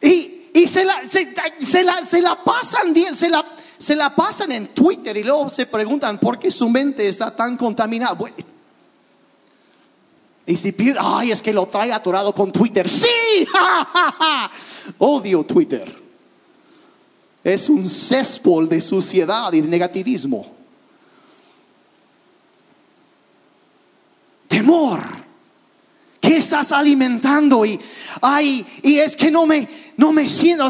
[0.05, 3.45] Y, se, la, se, la, se la pasan bien, se la,
[3.77, 7.57] se la pasan en Twitter y luego se preguntan por qué su mente está tan
[7.57, 8.17] contaminada.
[10.45, 12.87] Y si pide, ay, es que lo trae atorado con Twitter.
[12.87, 14.51] Sí, ja, ja, ja.
[14.99, 16.03] odio Twitter.
[17.43, 20.51] Es un céspol de suciedad y de negativismo.
[24.47, 25.24] Temor.
[26.25, 27.63] ¿Qué estás alimentando?
[27.65, 27.79] Y
[28.19, 30.67] ay, y es que no me no me siento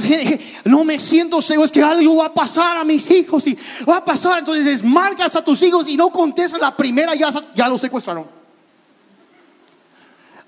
[0.66, 3.98] no me siento seguro, es que algo va a pasar a mis hijos y va
[3.98, 7.78] a pasar, entonces marcas a tus hijos y no contestas la primera ya ya lo
[7.78, 8.28] secuestraron.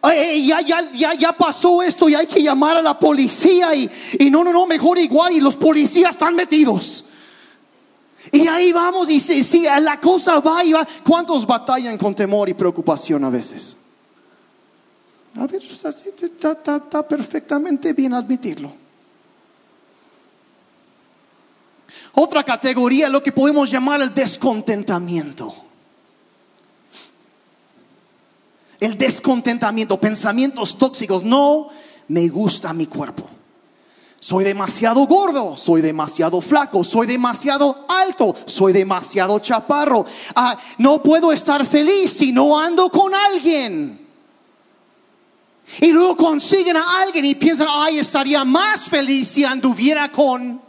[0.04, 3.90] Ya, ya, ya, ya pasó esto y hay que llamar a la policía y,
[4.20, 7.06] y no, no, no, mejor igual y los policías están metidos.
[8.32, 10.88] Y ahí vamos y si, si la cosa va y va.
[11.04, 13.76] ¿Cuántos batallan con temor y preocupación a veces?
[15.40, 18.74] A ver, está, perfectamente bien admitirlo.
[22.14, 25.54] Otra categoría, lo que podemos llamar el descontentamiento.
[28.80, 31.24] El descontentamiento, pensamientos tóxicos.
[31.24, 31.70] No
[32.08, 33.30] me gusta mi cuerpo.
[34.20, 40.06] Soy demasiado gordo, soy demasiado flaco, soy demasiado alto, soy demasiado chaparro.
[40.36, 44.07] Ah, no puedo estar feliz si no ando con alguien.
[45.82, 50.62] Y luego consiguen a alguien y piensan, ay, estaría más feliz si anduviera con...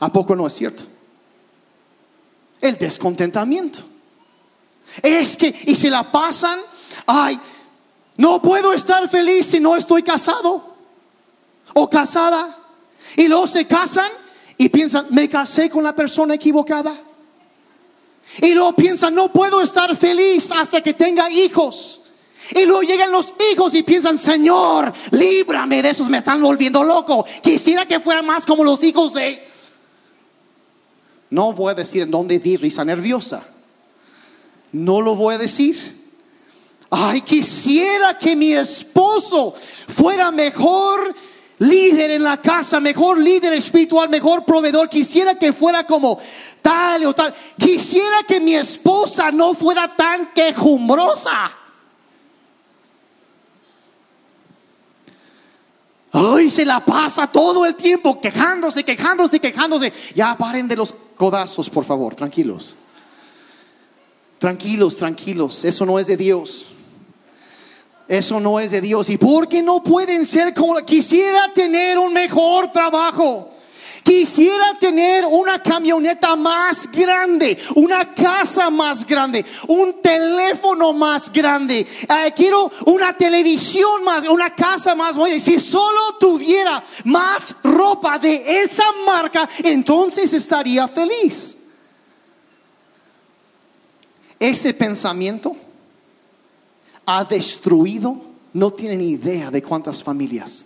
[0.00, 0.84] ¿A poco no es cierto?
[2.60, 3.82] El descontentamiento.
[5.02, 6.60] Es que, y se la pasan,
[7.06, 7.38] ay,
[8.18, 10.76] no puedo estar feliz si no estoy casado
[11.74, 12.56] o casada.
[13.16, 14.10] Y luego se casan
[14.56, 16.94] y piensan, me casé con la persona equivocada.
[18.42, 22.02] Y luego piensan, no puedo estar feliz hasta que tenga hijos.
[22.54, 27.24] Y luego llegan los hijos y piensan, Señor, líbrame de esos, me están volviendo loco.
[27.42, 29.46] Quisiera que fueran más como los hijos de...
[31.30, 33.46] No voy a decir en dónde vi risa nerviosa.
[34.72, 35.98] No lo voy a decir.
[36.90, 41.14] Ay, quisiera que mi esposo fuera mejor
[41.58, 44.88] líder en la casa, mejor líder espiritual, mejor proveedor.
[44.88, 46.18] Quisiera que fuera como
[46.62, 47.34] tal o tal.
[47.58, 51.57] Quisiera que mi esposa no fuera tan quejumbrosa.
[56.18, 59.92] Ay, se la pasa todo el tiempo quejándose, quejándose, quejándose.
[60.14, 62.76] Ya paren de los codazos, por favor, tranquilos.
[64.38, 66.66] Tranquilos, tranquilos, eso no es de Dios.
[68.08, 69.10] Eso no es de Dios.
[69.10, 73.50] ¿Y por qué no pueden ser como quisiera tener un mejor trabajo?
[74.08, 81.80] Quisiera tener una camioneta más grande, una casa más grande, un teléfono más grande.
[81.80, 85.38] Eh, quiero una televisión más, una casa más buena.
[85.38, 91.58] Si solo tuviera más ropa de esa marca, entonces estaría feliz.
[94.40, 95.54] Ese pensamiento
[97.04, 100.64] ha destruido, no tienen idea de cuántas familias.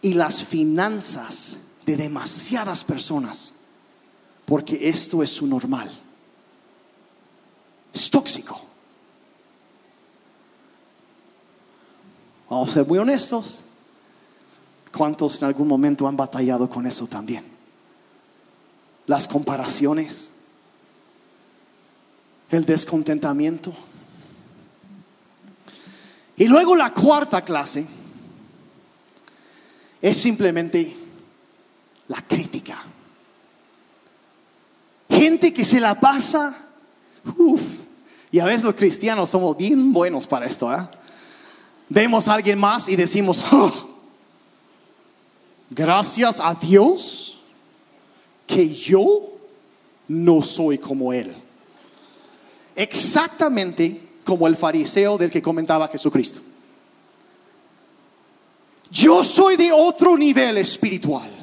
[0.00, 3.52] Y las finanzas de demasiadas personas.
[4.44, 5.90] Porque esto es su normal.
[7.92, 8.60] Es tóxico.
[12.48, 13.62] Vamos a ser muy honestos.
[14.96, 17.44] ¿Cuántos en algún momento han batallado con eso también?
[19.06, 20.32] Las comparaciones
[22.52, 23.72] el descontentamiento.
[26.36, 27.86] Y luego la cuarta clase
[30.00, 30.94] es simplemente
[32.12, 32.80] la crítica.
[35.10, 36.56] Gente que se la pasa,
[37.36, 37.62] uff,
[38.30, 40.72] y a veces los cristianos somos bien buenos para esto.
[40.72, 40.88] ¿eh?
[41.88, 43.72] Vemos a alguien más y decimos, oh,
[45.70, 47.40] gracias a Dios
[48.46, 49.32] que yo
[50.08, 51.34] no soy como Él
[52.76, 56.40] exactamente como el fariseo del que comentaba Jesucristo.
[58.90, 61.41] Yo soy de otro nivel espiritual.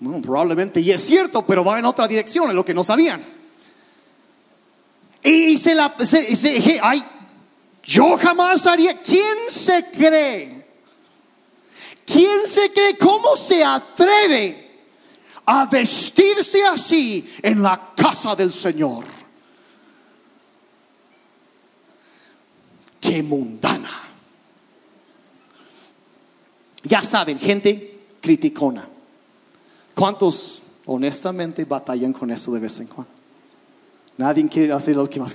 [0.00, 3.24] Bueno, probablemente y es cierto, pero va en otra dirección, en lo que no sabían.
[5.22, 7.04] Y se la, se, ay,
[7.82, 9.00] yo jamás haría.
[9.00, 10.66] ¿Quién se cree?
[12.06, 12.96] ¿Quién se cree?
[12.96, 14.68] ¿Cómo se atreve
[15.50, 19.02] a vestirse así en la casa del Señor.
[23.00, 23.90] Qué mundana.
[26.82, 28.86] Ya saben, gente criticona.
[29.98, 33.12] ¿Cuántos honestamente batallan con eso de vez en cuando.
[34.16, 35.34] Nadie quiere hacer lo que más.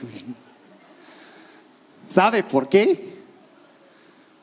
[2.08, 3.14] ¿Sabe por qué?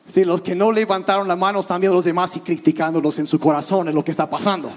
[0.05, 3.25] Si los que no levantaron la mano están viendo a los demás y criticándolos en
[3.25, 4.71] su corazón es lo que está pasando.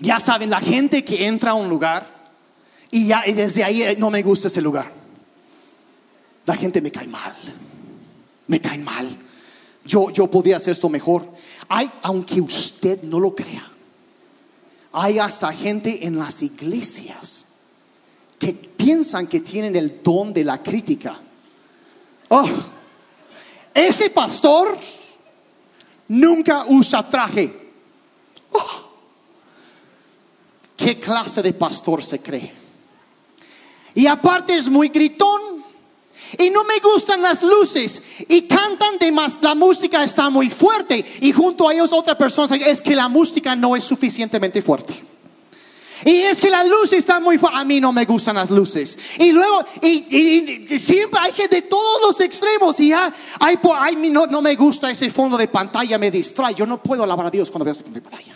[0.00, 2.04] Ya saben, la gente que entra a un lugar
[2.90, 4.90] y ya y desde ahí eh, no me gusta ese lugar.
[6.46, 7.34] La gente me cae mal.
[8.46, 9.08] Me cae mal.
[9.84, 11.28] Yo, yo podía hacer esto mejor.
[11.68, 13.70] Hay, aunque usted no lo crea,
[14.92, 17.44] hay hasta gente en las iglesias
[18.38, 21.20] que piensan que tienen el don de la crítica.
[22.28, 22.48] Oh,
[23.72, 24.78] ese pastor
[26.08, 27.72] nunca usa traje.
[28.52, 28.84] Oh,
[30.76, 32.52] ¿Qué clase de pastor se cree?
[33.94, 35.53] Y aparte es muy gritón.
[36.38, 38.00] Y no me gustan las luces.
[38.28, 39.38] Y cantan de más.
[39.42, 41.04] La música está muy fuerte.
[41.20, 45.04] Y junto a ellos otra persona es que la música no es suficientemente fuerte.
[46.04, 47.58] Y es que la luz está muy fuerte.
[47.58, 48.98] A mí no me gustan las luces.
[49.18, 52.78] Y luego, y, y- siempre hay gente de todos los extremos.
[52.80, 56.10] Y ya, ay, po- ay, mi- no, no me gusta ese fondo de pantalla, me
[56.10, 56.54] distrae.
[56.54, 58.34] Yo no puedo alabar a Dios cuando veo ese fondo de pantalla.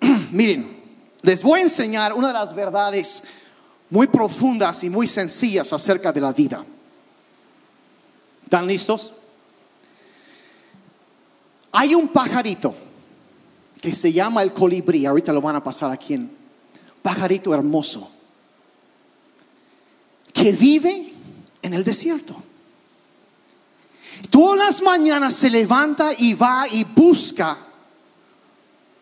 [0.32, 0.83] Miren,
[1.24, 3.22] les voy a enseñar una de las verdades
[3.88, 6.64] muy profundas y muy sencillas acerca de la vida.
[8.44, 9.14] ¿Están listos?
[11.72, 12.74] Hay un pajarito
[13.80, 15.06] que se llama el colibrí.
[15.06, 16.30] Ahorita lo van a pasar aquí en
[17.02, 18.10] pajarito hermoso
[20.32, 21.14] que vive
[21.62, 22.36] en el desierto.
[24.30, 27.56] Todas las mañanas se levanta y va y busca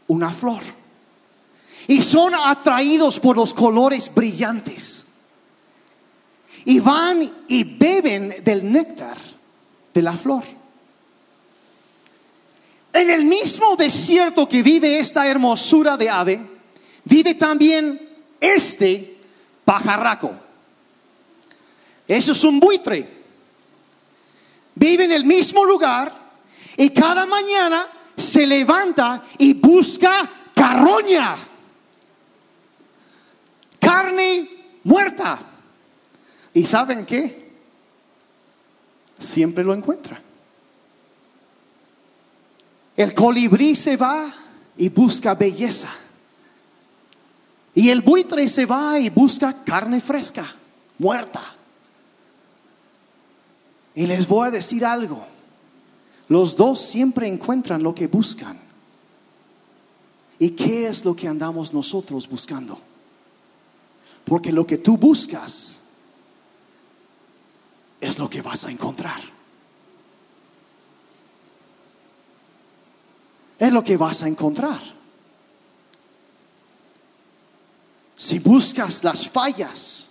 [0.06, 0.81] una flor.
[1.88, 5.04] Y son atraídos por los colores brillantes.
[6.64, 9.18] Y van y beben del néctar
[9.92, 10.44] de la flor.
[12.92, 16.46] En el mismo desierto que vive esta hermosura de ave,
[17.04, 18.10] vive también
[18.40, 19.16] este
[19.64, 20.32] pajarraco.
[22.06, 23.22] Eso es un buitre.
[24.74, 26.12] Vive en el mismo lugar
[26.76, 31.36] y cada mañana se levanta y busca carroña,
[33.92, 34.48] carne
[34.84, 35.38] muerta.
[36.54, 37.52] ¿Y saben qué?
[39.18, 40.20] Siempre lo encuentra.
[42.96, 44.32] El colibrí se va
[44.76, 45.88] y busca belleza.
[47.74, 50.46] Y el buitre se va y busca carne fresca,
[50.98, 51.42] muerta.
[53.94, 55.26] Y les voy a decir algo.
[56.28, 58.58] Los dos siempre encuentran lo que buscan.
[60.38, 62.91] ¿Y qué es lo que andamos nosotros buscando?
[64.24, 65.78] Porque lo que tú buscas
[68.00, 69.20] es lo que vas a encontrar.
[73.58, 74.80] Es lo que vas a encontrar.
[78.16, 80.08] Si buscas las fallas,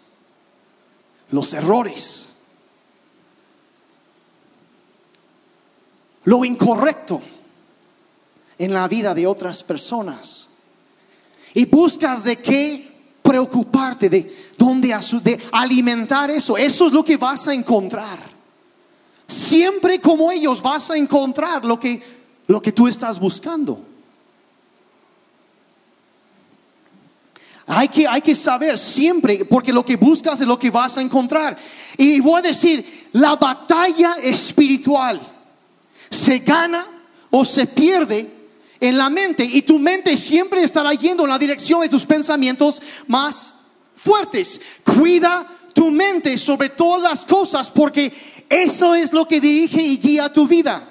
[1.32, 2.30] los errores,
[6.26, 7.22] lo incorrecto
[8.58, 10.50] en la vida de otras personas
[11.54, 12.91] y buscas de qué
[13.32, 14.90] preocuparte, de dónde
[15.24, 18.20] de alimentar eso, eso es lo que vas a encontrar.
[19.26, 22.02] Siempre como ellos vas a encontrar lo que
[22.48, 23.80] lo que tú estás buscando.
[27.68, 31.02] Hay que, hay que saber siempre, porque lo que buscas es lo que vas a
[31.02, 31.58] encontrar.
[31.98, 35.22] Y voy a decir, la batalla espiritual
[36.10, 36.86] se gana
[37.30, 38.41] o se pierde
[38.82, 42.82] en la mente y tu mente siempre estará yendo en la dirección de tus pensamientos
[43.08, 43.54] más
[43.96, 44.60] fuertes.
[44.84, 48.12] Cuida tu mente sobre todas las cosas porque
[48.50, 50.90] eso es lo que dirige y guía tu vida.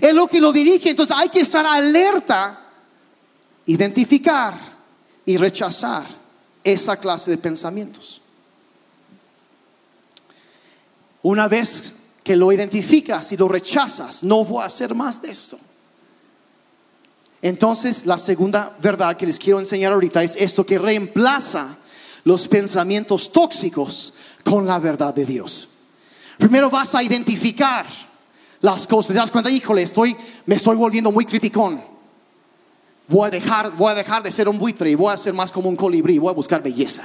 [0.00, 2.60] Es lo que lo dirige, entonces hay que estar alerta,
[3.66, 4.54] identificar
[5.24, 6.04] y rechazar
[6.62, 8.20] esa clase de pensamientos.
[11.22, 15.58] Una vez que lo identificas y lo rechazas, no voy a hacer más de esto.
[17.44, 21.76] Entonces, la segunda verdad que les quiero enseñar ahorita es esto que reemplaza
[22.24, 25.68] los pensamientos tóxicos con la verdad de Dios.
[26.38, 27.84] Primero vas a identificar
[28.62, 29.08] las cosas.
[29.08, 30.16] Te das cuenta, híjole, estoy,
[30.46, 31.84] me estoy volviendo muy criticón.
[33.08, 35.52] Voy a dejar, voy a dejar de ser un buitre y voy a ser más
[35.52, 36.18] como un colibrí.
[36.18, 37.02] Voy a buscar belleza.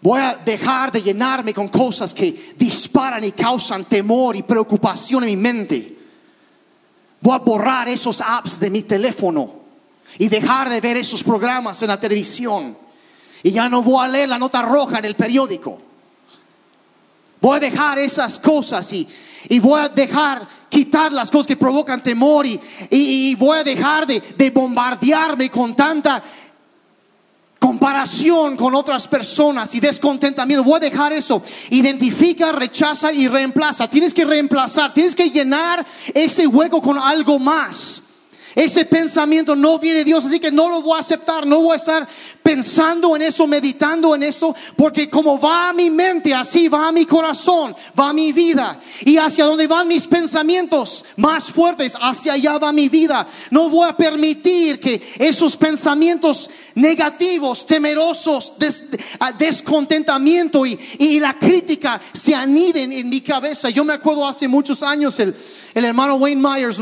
[0.00, 5.30] Voy a dejar de llenarme con cosas que disparan y causan temor y preocupación en
[5.30, 6.01] mi mente.
[7.22, 9.54] Voy a borrar esos apps de mi teléfono
[10.18, 12.76] y dejar de ver esos programas en la televisión.
[13.42, 15.78] Y ya no voy a leer la nota roja en el periódico.
[17.40, 19.08] Voy a dejar esas cosas y,
[19.48, 22.60] y voy a dejar quitar las cosas que provocan temor y,
[22.90, 26.22] y- voy a dejar de, de bombardearme con tanta
[27.62, 30.64] comparación con otras personas y descontentamiento.
[30.64, 31.40] Voy a dejar eso.
[31.70, 33.88] Identifica, rechaza y reemplaza.
[33.88, 38.02] Tienes que reemplazar, tienes que llenar ese hueco con algo más.
[38.54, 41.72] Ese pensamiento no viene de Dios, así que no lo voy a aceptar, no voy
[41.72, 42.08] a estar
[42.42, 46.92] pensando en eso, meditando en eso, porque como va a mi mente, así va a
[46.92, 48.80] mi corazón, va a mi vida.
[49.04, 53.26] Y hacia donde van mis pensamientos más fuertes, hacia allá va mi vida.
[53.50, 58.54] No voy a permitir que esos pensamientos negativos, temerosos,
[59.38, 63.70] descontentamiento y, y la crítica se aniden en mi cabeza.
[63.70, 65.34] Yo me acuerdo hace muchos años el,
[65.74, 66.80] el hermano Wayne Myers,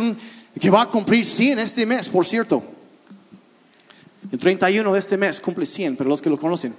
[0.59, 2.63] que va a cumplir 100 este mes, por cierto.
[4.31, 6.75] El 31 de este mes cumple 100, pero los que lo conocen.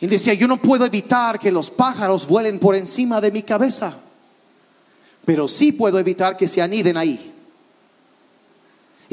[0.00, 3.98] Y decía, yo no puedo evitar que los pájaros vuelen por encima de mi cabeza,
[5.24, 7.33] pero sí puedo evitar que se aniden ahí.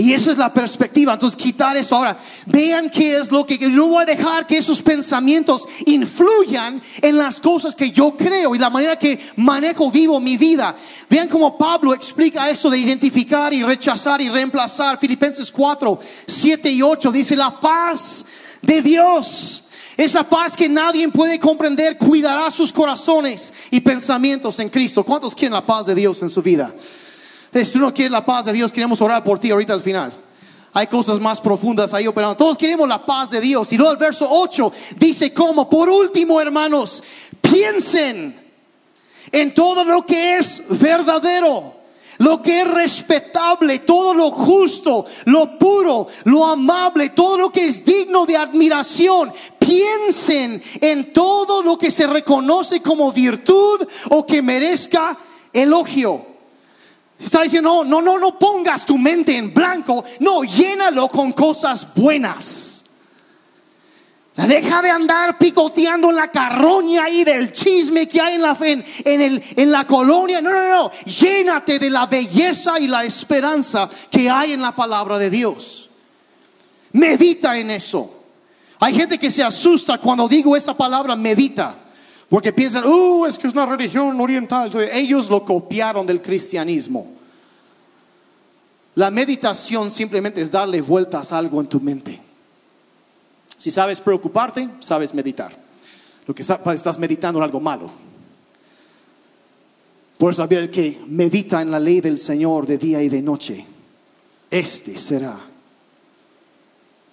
[0.02, 1.14] Y esa es la perspectiva.
[1.14, 1.96] Entonces, quitar eso.
[1.96, 7.18] Ahora, vean qué es lo que no voy a dejar que esos pensamientos influyan en
[7.18, 10.76] las cosas que yo creo y la manera que manejo, vivo mi vida.
[11.08, 14.98] Vean cómo Pablo explica eso de identificar y rechazar y reemplazar.
[14.98, 18.26] Filipenses 4, 7 y 8 dice: La paz
[18.64, 19.66] de Dios.
[19.98, 25.04] Esa paz que nadie puede comprender cuidará sus corazones y pensamientos en Cristo.
[25.04, 26.74] ¿Cuántos quieren la paz de Dios en su vida?
[27.54, 30.14] Si tú no quieres la paz de Dios, queremos orar por ti ahorita al final.
[30.74, 32.38] Hay cosas más profundas ahí operando.
[32.38, 33.72] Todos queremos la paz de Dios.
[33.74, 37.04] Y luego el verso 8 dice como, por último, hermanos,
[37.42, 38.40] piensen
[39.32, 41.76] en todo lo que es verdadero,
[42.20, 47.84] lo que es respetable, todo lo justo, lo puro, lo amable, todo lo que es
[47.84, 49.34] digno de admiración.
[49.60, 55.18] Piensen en todo lo que se reconoce como virtud o que merezca
[55.52, 56.31] elogio.
[57.24, 62.84] Está diciendo, no, no, no, pongas tu mente en blanco, no, llénalo con cosas buenas.
[64.34, 69.22] Deja de andar picoteando la carroña ahí del chisme que hay en la, en, en,
[69.22, 70.42] el, en la colonia.
[70.42, 70.92] No, no, no.
[71.04, 75.90] Llénate de la belleza y la esperanza que hay en la palabra de Dios.
[76.94, 78.24] Medita en eso.
[78.80, 81.76] Hay gente que se asusta cuando digo esa palabra medita.
[82.32, 84.68] Porque piensan, uh, es que es una religión oriental.
[84.68, 87.12] Entonces, ellos lo copiaron del cristianismo.
[88.96, 92.22] La meditación simplemente es darle vueltas a algo en tu mente.
[93.58, 95.52] Si sabes preocuparte, sabes meditar.
[96.26, 97.92] Lo que estás meditando en algo malo.
[100.18, 103.66] Por el que medita en la ley del Señor de día y de noche,
[104.50, 105.38] este será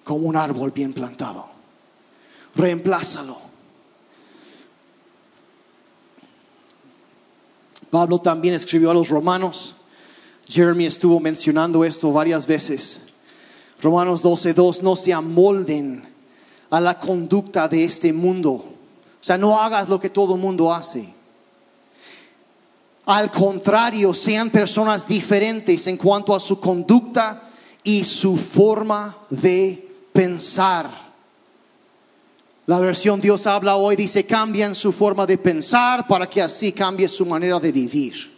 [0.04, 1.44] como un árbol bien plantado.
[2.54, 3.47] Reemplázalo.
[7.91, 9.74] Pablo también escribió a los romanos.
[10.47, 13.01] Jeremy estuvo mencionando esto varias veces.
[13.80, 16.03] Romanos 12:2, no se amolden
[16.70, 18.53] a la conducta de este mundo.
[18.53, 21.14] O sea, no hagas lo que todo mundo hace.
[23.07, 27.43] Al contrario, sean personas diferentes en cuanto a su conducta
[27.82, 31.07] y su forma de pensar.
[32.68, 37.08] La versión Dios habla hoy dice, cambian su forma de pensar para que así cambie
[37.08, 38.30] su manera de vivir.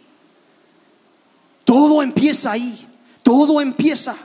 [1.65, 2.87] Todo empieza ahí,
[3.23, 4.15] todo empieza.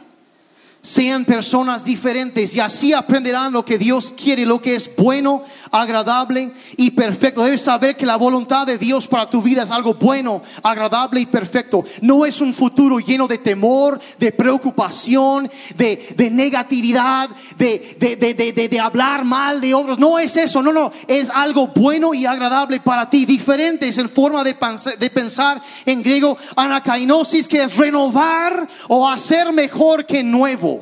[0.87, 6.53] Sean personas diferentes y así aprenderán lo que Dios quiere, lo que es bueno, agradable
[6.77, 7.43] y perfecto.
[7.43, 11.27] Debes saber que la voluntad de Dios para tu vida es algo bueno, agradable y
[11.27, 11.83] perfecto.
[12.03, 18.79] No es un futuro lleno de temor, de preocupación, de, de negatividad, de, de, de,
[18.79, 19.99] hablar mal de otros.
[19.99, 20.93] No es eso, no, no.
[21.09, 23.27] Es algo bueno y agradable para ti.
[23.27, 29.53] Diferentes en forma de, pens- de pensar en griego, anakainosis, que es renovar o hacer
[29.53, 30.76] mejor que nuevo.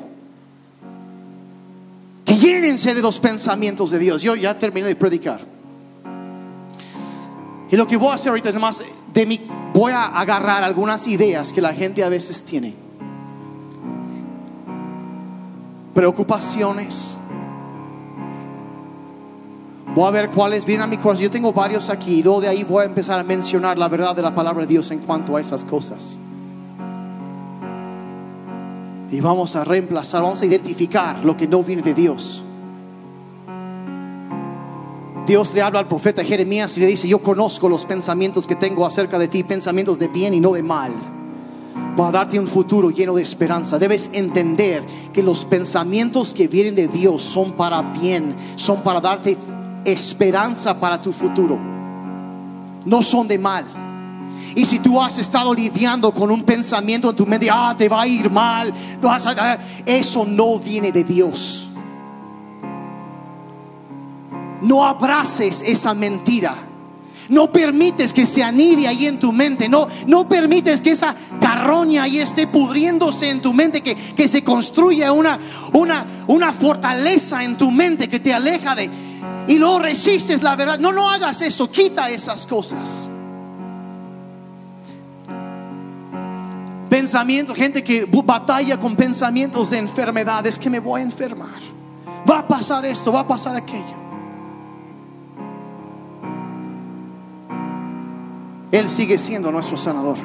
[2.25, 4.23] Que llénense de los pensamientos de Dios.
[4.23, 5.41] Yo ya terminé de predicar.
[7.71, 8.83] Y lo que voy a hacer ahorita es más
[9.73, 12.75] voy a agarrar algunas ideas que la gente a veces tiene.
[15.93, 17.17] Preocupaciones.
[19.95, 21.25] Voy a ver cuáles vienen a mi corazón.
[21.25, 24.15] Yo tengo varios aquí y luego de ahí voy a empezar a mencionar la verdad
[24.15, 26.19] de la palabra de Dios en cuanto a esas cosas.
[29.15, 32.43] Y vamos a reemplazar, vamos a identificar lo que no viene de Dios.
[35.25, 38.85] Dios le habla al profeta Jeremías y le dice, yo conozco los pensamientos que tengo
[38.85, 40.91] acerca de ti, pensamientos de bien y no de mal.
[41.97, 43.79] Para darte un futuro lleno de esperanza.
[43.79, 49.37] Debes entender que los pensamientos que vienen de Dios son para bien, son para darte
[49.85, 51.57] esperanza para tu futuro.
[52.85, 53.84] no son de mal.
[54.55, 58.03] Y si tú has estado lidiando con un pensamiento en tu mente, ah, te va
[58.03, 58.73] a ir mal,
[59.85, 61.69] eso no viene de Dios.
[64.63, 66.55] No abraces esa mentira.
[67.29, 69.69] No permites que se anide ahí en tu mente.
[69.69, 73.83] No, no permites que esa carroña ahí esté pudriéndose en tu mente.
[73.83, 75.39] Que, que se construya una,
[75.73, 78.91] una, una fortaleza en tu mente que te aleja de.
[79.49, 80.79] Y luego resistes la verdad.
[80.79, 81.71] No, no hagas eso.
[81.71, 83.09] Quita esas cosas.
[86.89, 90.59] Pensamientos, gente que batalla con pensamientos de enfermedades.
[90.59, 91.59] Que me voy a enfermar.
[92.29, 94.05] Va a pasar esto, va a pasar aquello.
[98.71, 100.19] Él sigue siendo nuestro sanador.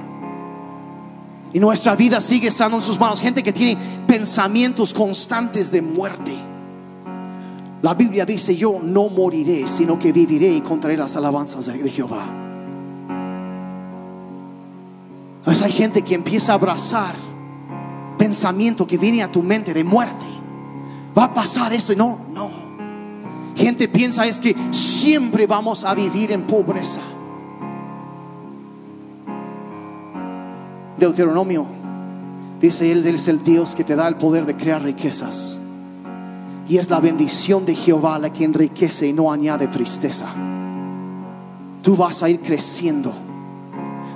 [1.53, 3.22] Y nuestra vida sigue estando en sus manos.
[3.22, 6.36] Gente que tiene pensamientos constantes de muerte.
[7.82, 12.39] La Biblia dice, yo no moriré, sino que viviré y contaré las alabanzas de Jehová.
[15.50, 17.16] Pues hay gente que empieza a abrazar
[18.20, 20.28] pensamiento que viene a tu mente de muerte.
[21.18, 22.52] Va a pasar esto y no, no.
[23.56, 27.02] Gente piensa es que siempre vamos a vivir en pobreza.
[31.00, 31.66] Deuteronomio
[32.62, 35.58] dice él, es el Dios que te da el poder de crear riquezas.
[36.68, 40.28] Y es la bendición de Jehová la que enriquece y no añade tristeza.
[41.82, 43.29] Tú vas a ir creciendo.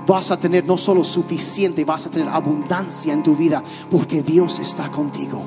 [0.06, 4.60] Vas a tener no solo suficiente, vas a tener abundancia en tu vida porque Dios
[4.60, 5.44] está contigo.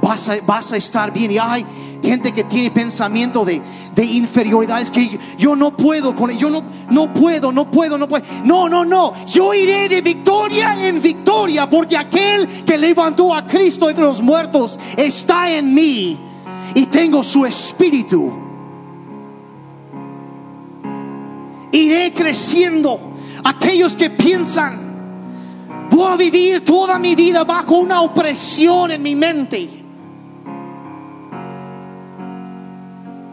[0.00, 1.32] Vas a, vas a estar bien.
[1.32, 1.66] Y hay
[2.02, 3.60] gente que tiene pensamiento de,
[3.94, 4.80] de inferioridad.
[4.80, 8.24] Es que yo no puedo con yo no, no puedo, no puedo, no puedo.
[8.44, 9.12] No, no, no.
[9.26, 14.78] Yo iré de victoria en victoria porque aquel que levantó a Cristo entre los muertos
[14.96, 16.18] está en mí
[16.74, 18.47] y tengo su espíritu.
[21.72, 23.12] Iré creciendo.
[23.44, 29.68] Aquellos que piensan, voy a vivir toda mi vida bajo una opresión en mi mente.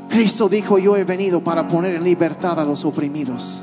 [0.09, 3.61] Cristo dijo, yo he venido para poner en libertad a los oprimidos,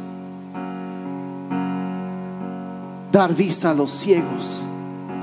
[3.10, 4.66] dar vista a los ciegos,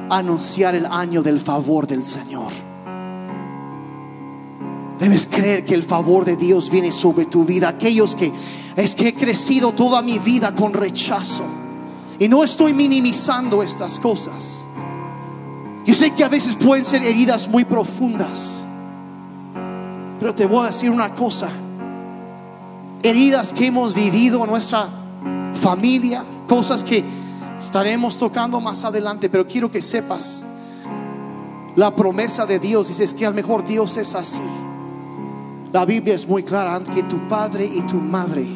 [0.09, 2.68] anunciar el año del favor del Señor.
[4.99, 7.69] Debes creer que el favor de Dios viene sobre tu vida.
[7.69, 8.33] Aquellos que
[8.75, 11.43] es que he crecido toda mi vida con rechazo.
[12.19, 14.65] Y no estoy minimizando estas cosas.
[15.85, 18.63] Yo sé que a veces pueden ser heridas muy profundas.
[20.19, 21.49] Pero te voy a decir una cosa.
[23.01, 24.89] Heridas que hemos vivido en nuestra
[25.53, 27.05] familia, cosas que
[27.57, 30.43] estaremos tocando más adelante, pero quiero que sepas
[31.77, 32.89] la promesa de Dios.
[32.89, 34.41] Dices que a lo mejor Dios es así.
[35.71, 38.47] La Biblia es muy clara, que tu padre y tu madre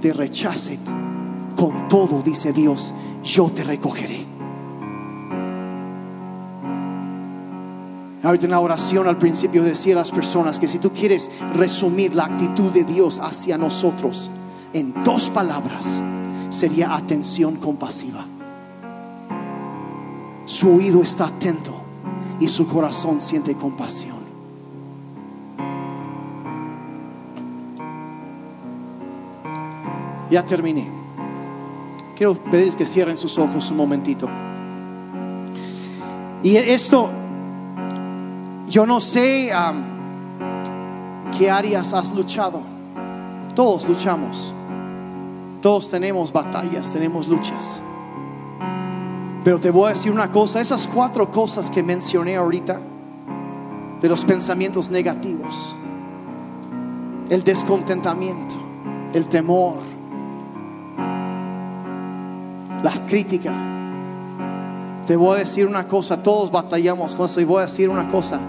[0.00, 0.80] te rechacen,
[1.54, 2.92] con todo, dice Dios,
[3.22, 4.26] yo te recogeré.
[8.20, 12.16] Ahorita en la oración al principio decía a las personas que si tú quieres resumir
[12.16, 14.28] la actitud de Dios hacia nosotros
[14.72, 16.02] en dos palabras,
[16.50, 18.26] sería atención compasiva.
[20.46, 21.74] Su oído está atento
[22.40, 24.17] y su corazón siente compasión.
[30.30, 30.90] Ya terminé.
[32.16, 34.28] Quiero pedirles que cierren sus ojos un momentito.
[36.42, 37.10] Y esto,
[38.68, 39.52] yo no sé
[41.36, 42.60] qué áreas has luchado.
[43.54, 44.54] Todos luchamos.
[45.60, 47.82] Todos tenemos batallas, tenemos luchas.
[49.42, 52.80] Pero te voy a decir una cosa, esas cuatro cosas que mencioné ahorita,
[54.00, 55.74] de los pensamientos negativos,
[57.28, 58.54] el descontentamiento,
[59.12, 59.76] el temor,
[62.82, 63.52] la crítica.
[65.06, 68.08] Te voy a decir una cosa, todos batallamos con eso y voy a decir una
[68.08, 68.40] cosa,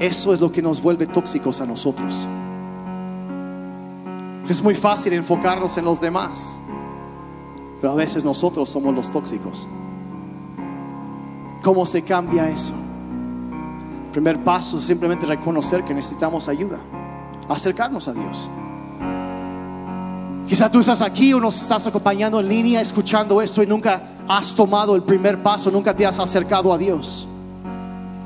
[0.00, 2.26] eso es lo que nos vuelve tóxicos a nosotros.
[4.48, 6.58] Es muy fácil enfocarnos en los demás,
[7.80, 9.68] pero a veces nosotros somos los tóxicos.
[11.62, 12.72] ¿Cómo se cambia eso?
[14.06, 16.78] El primer paso es simplemente reconocer que necesitamos ayuda,
[17.48, 18.48] acercarnos a Dios.
[20.48, 24.54] Quizá tú estás aquí o nos estás acompañando en línea escuchando esto y nunca has
[24.54, 27.28] tomado el primer paso, nunca te has acercado a Dios.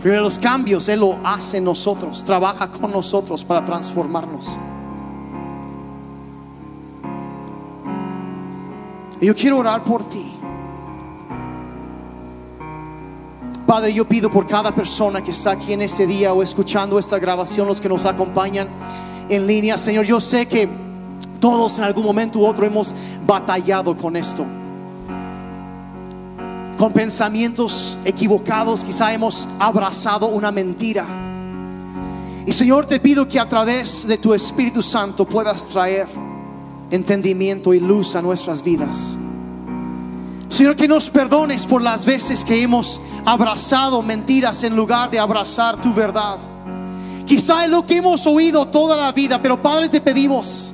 [0.01, 4.57] Primero los cambios Él lo hace en nosotros, trabaja con nosotros para transformarnos.
[9.20, 10.33] Y yo quiero orar por ti.
[13.66, 17.18] Padre, yo pido por cada persona que está aquí en este día o escuchando esta
[17.18, 18.68] grabación, los que nos acompañan
[19.29, 20.82] en línea, Señor, yo sé que
[21.43, 22.95] todos en algún momento u otro hemos
[23.26, 24.47] batallado con esto.
[26.78, 31.05] Con pensamientos equivocados, quizá hemos abrazado una mentira.
[32.47, 36.07] Y Señor, te pido que a través de tu Espíritu Santo puedas traer
[36.93, 39.16] entendimiento y luz a nuestras vidas.
[40.49, 45.80] Señor, que nos perdones por las veces que hemos abrazado mentiras en lugar de abrazar
[45.80, 46.38] tu verdad.
[47.26, 50.72] Quizá es lo que hemos oído toda la vida, pero Padre te pedimos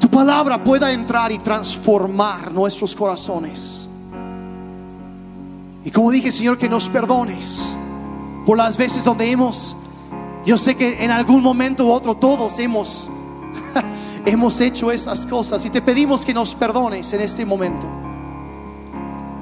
[0.00, 3.88] tu palabra pueda entrar y transformar nuestros corazones.
[5.84, 7.74] Y como dije, Señor, que nos perdones
[8.44, 9.76] por las veces donde hemos,
[10.44, 13.10] yo sé que en algún momento u otro todos hemos,
[14.24, 17.88] hemos hecho esas cosas y te pedimos que nos perdones en este momento.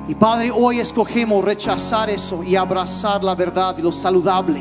[0.09, 4.61] Y Padre, hoy escogemos rechazar eso y abrazar la verdad y lo saludable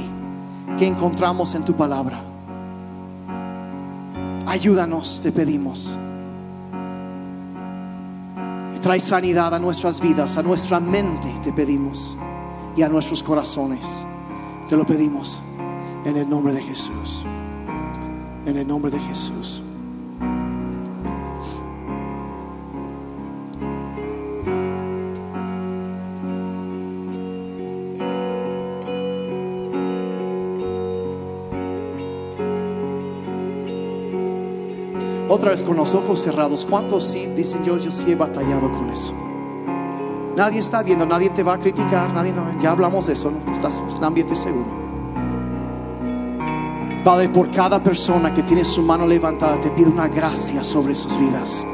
[0.78, 2.35] que encontramos en tu palabra.
[4.48, 5.98] Ayúdanos, te pedimos.
[8.76, 12.18] Y trae sanidad a nuestras vidas, a nuestra mente, te pedimos,
[12.76, 14.06] y a nuestros corazones.
[14.70, 15.42] Te lo pedimos
[16.06, 17.26] en el nombre de Jesús.
[18.46, 19.64] En el nombre de Jesús.
[35.36, 36.66] Otra vez con los ojos cerrados.
[36.66, 39.14] ¿Cuántos sí dicen yo, yo sí he batallado con eso?
[40.38, 43.52] Nadie está viendo, nadie te va a criticar, nadie ya hablamos de eso, ¿no?
[43.52, 44.66] estás en ambiente seguro.
[47.04, 51.20] Padre, por cada persona que tiene su mano levantada, te pido una gracia sobre sus
[51.20, 51.68] vidas.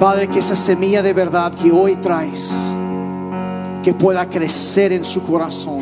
[0.00, 2.52] Padre, que esa semilla de verdad que hoy traes,
[3.84, 5.78] que pueda crecer en su corazón,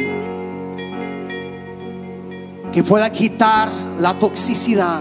[2.70, 5.00] que pueda quitar la toxicidad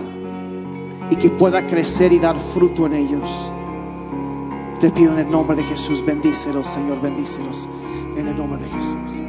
[1.09, 3.51] y que pueda crecer y dar fruto en ellos.
[4.79, 7.67] Te pido en el nombre de Jesús, bendícelos, Señor, bendícelos
[8.15, 9.28] en el nombre de Jesús.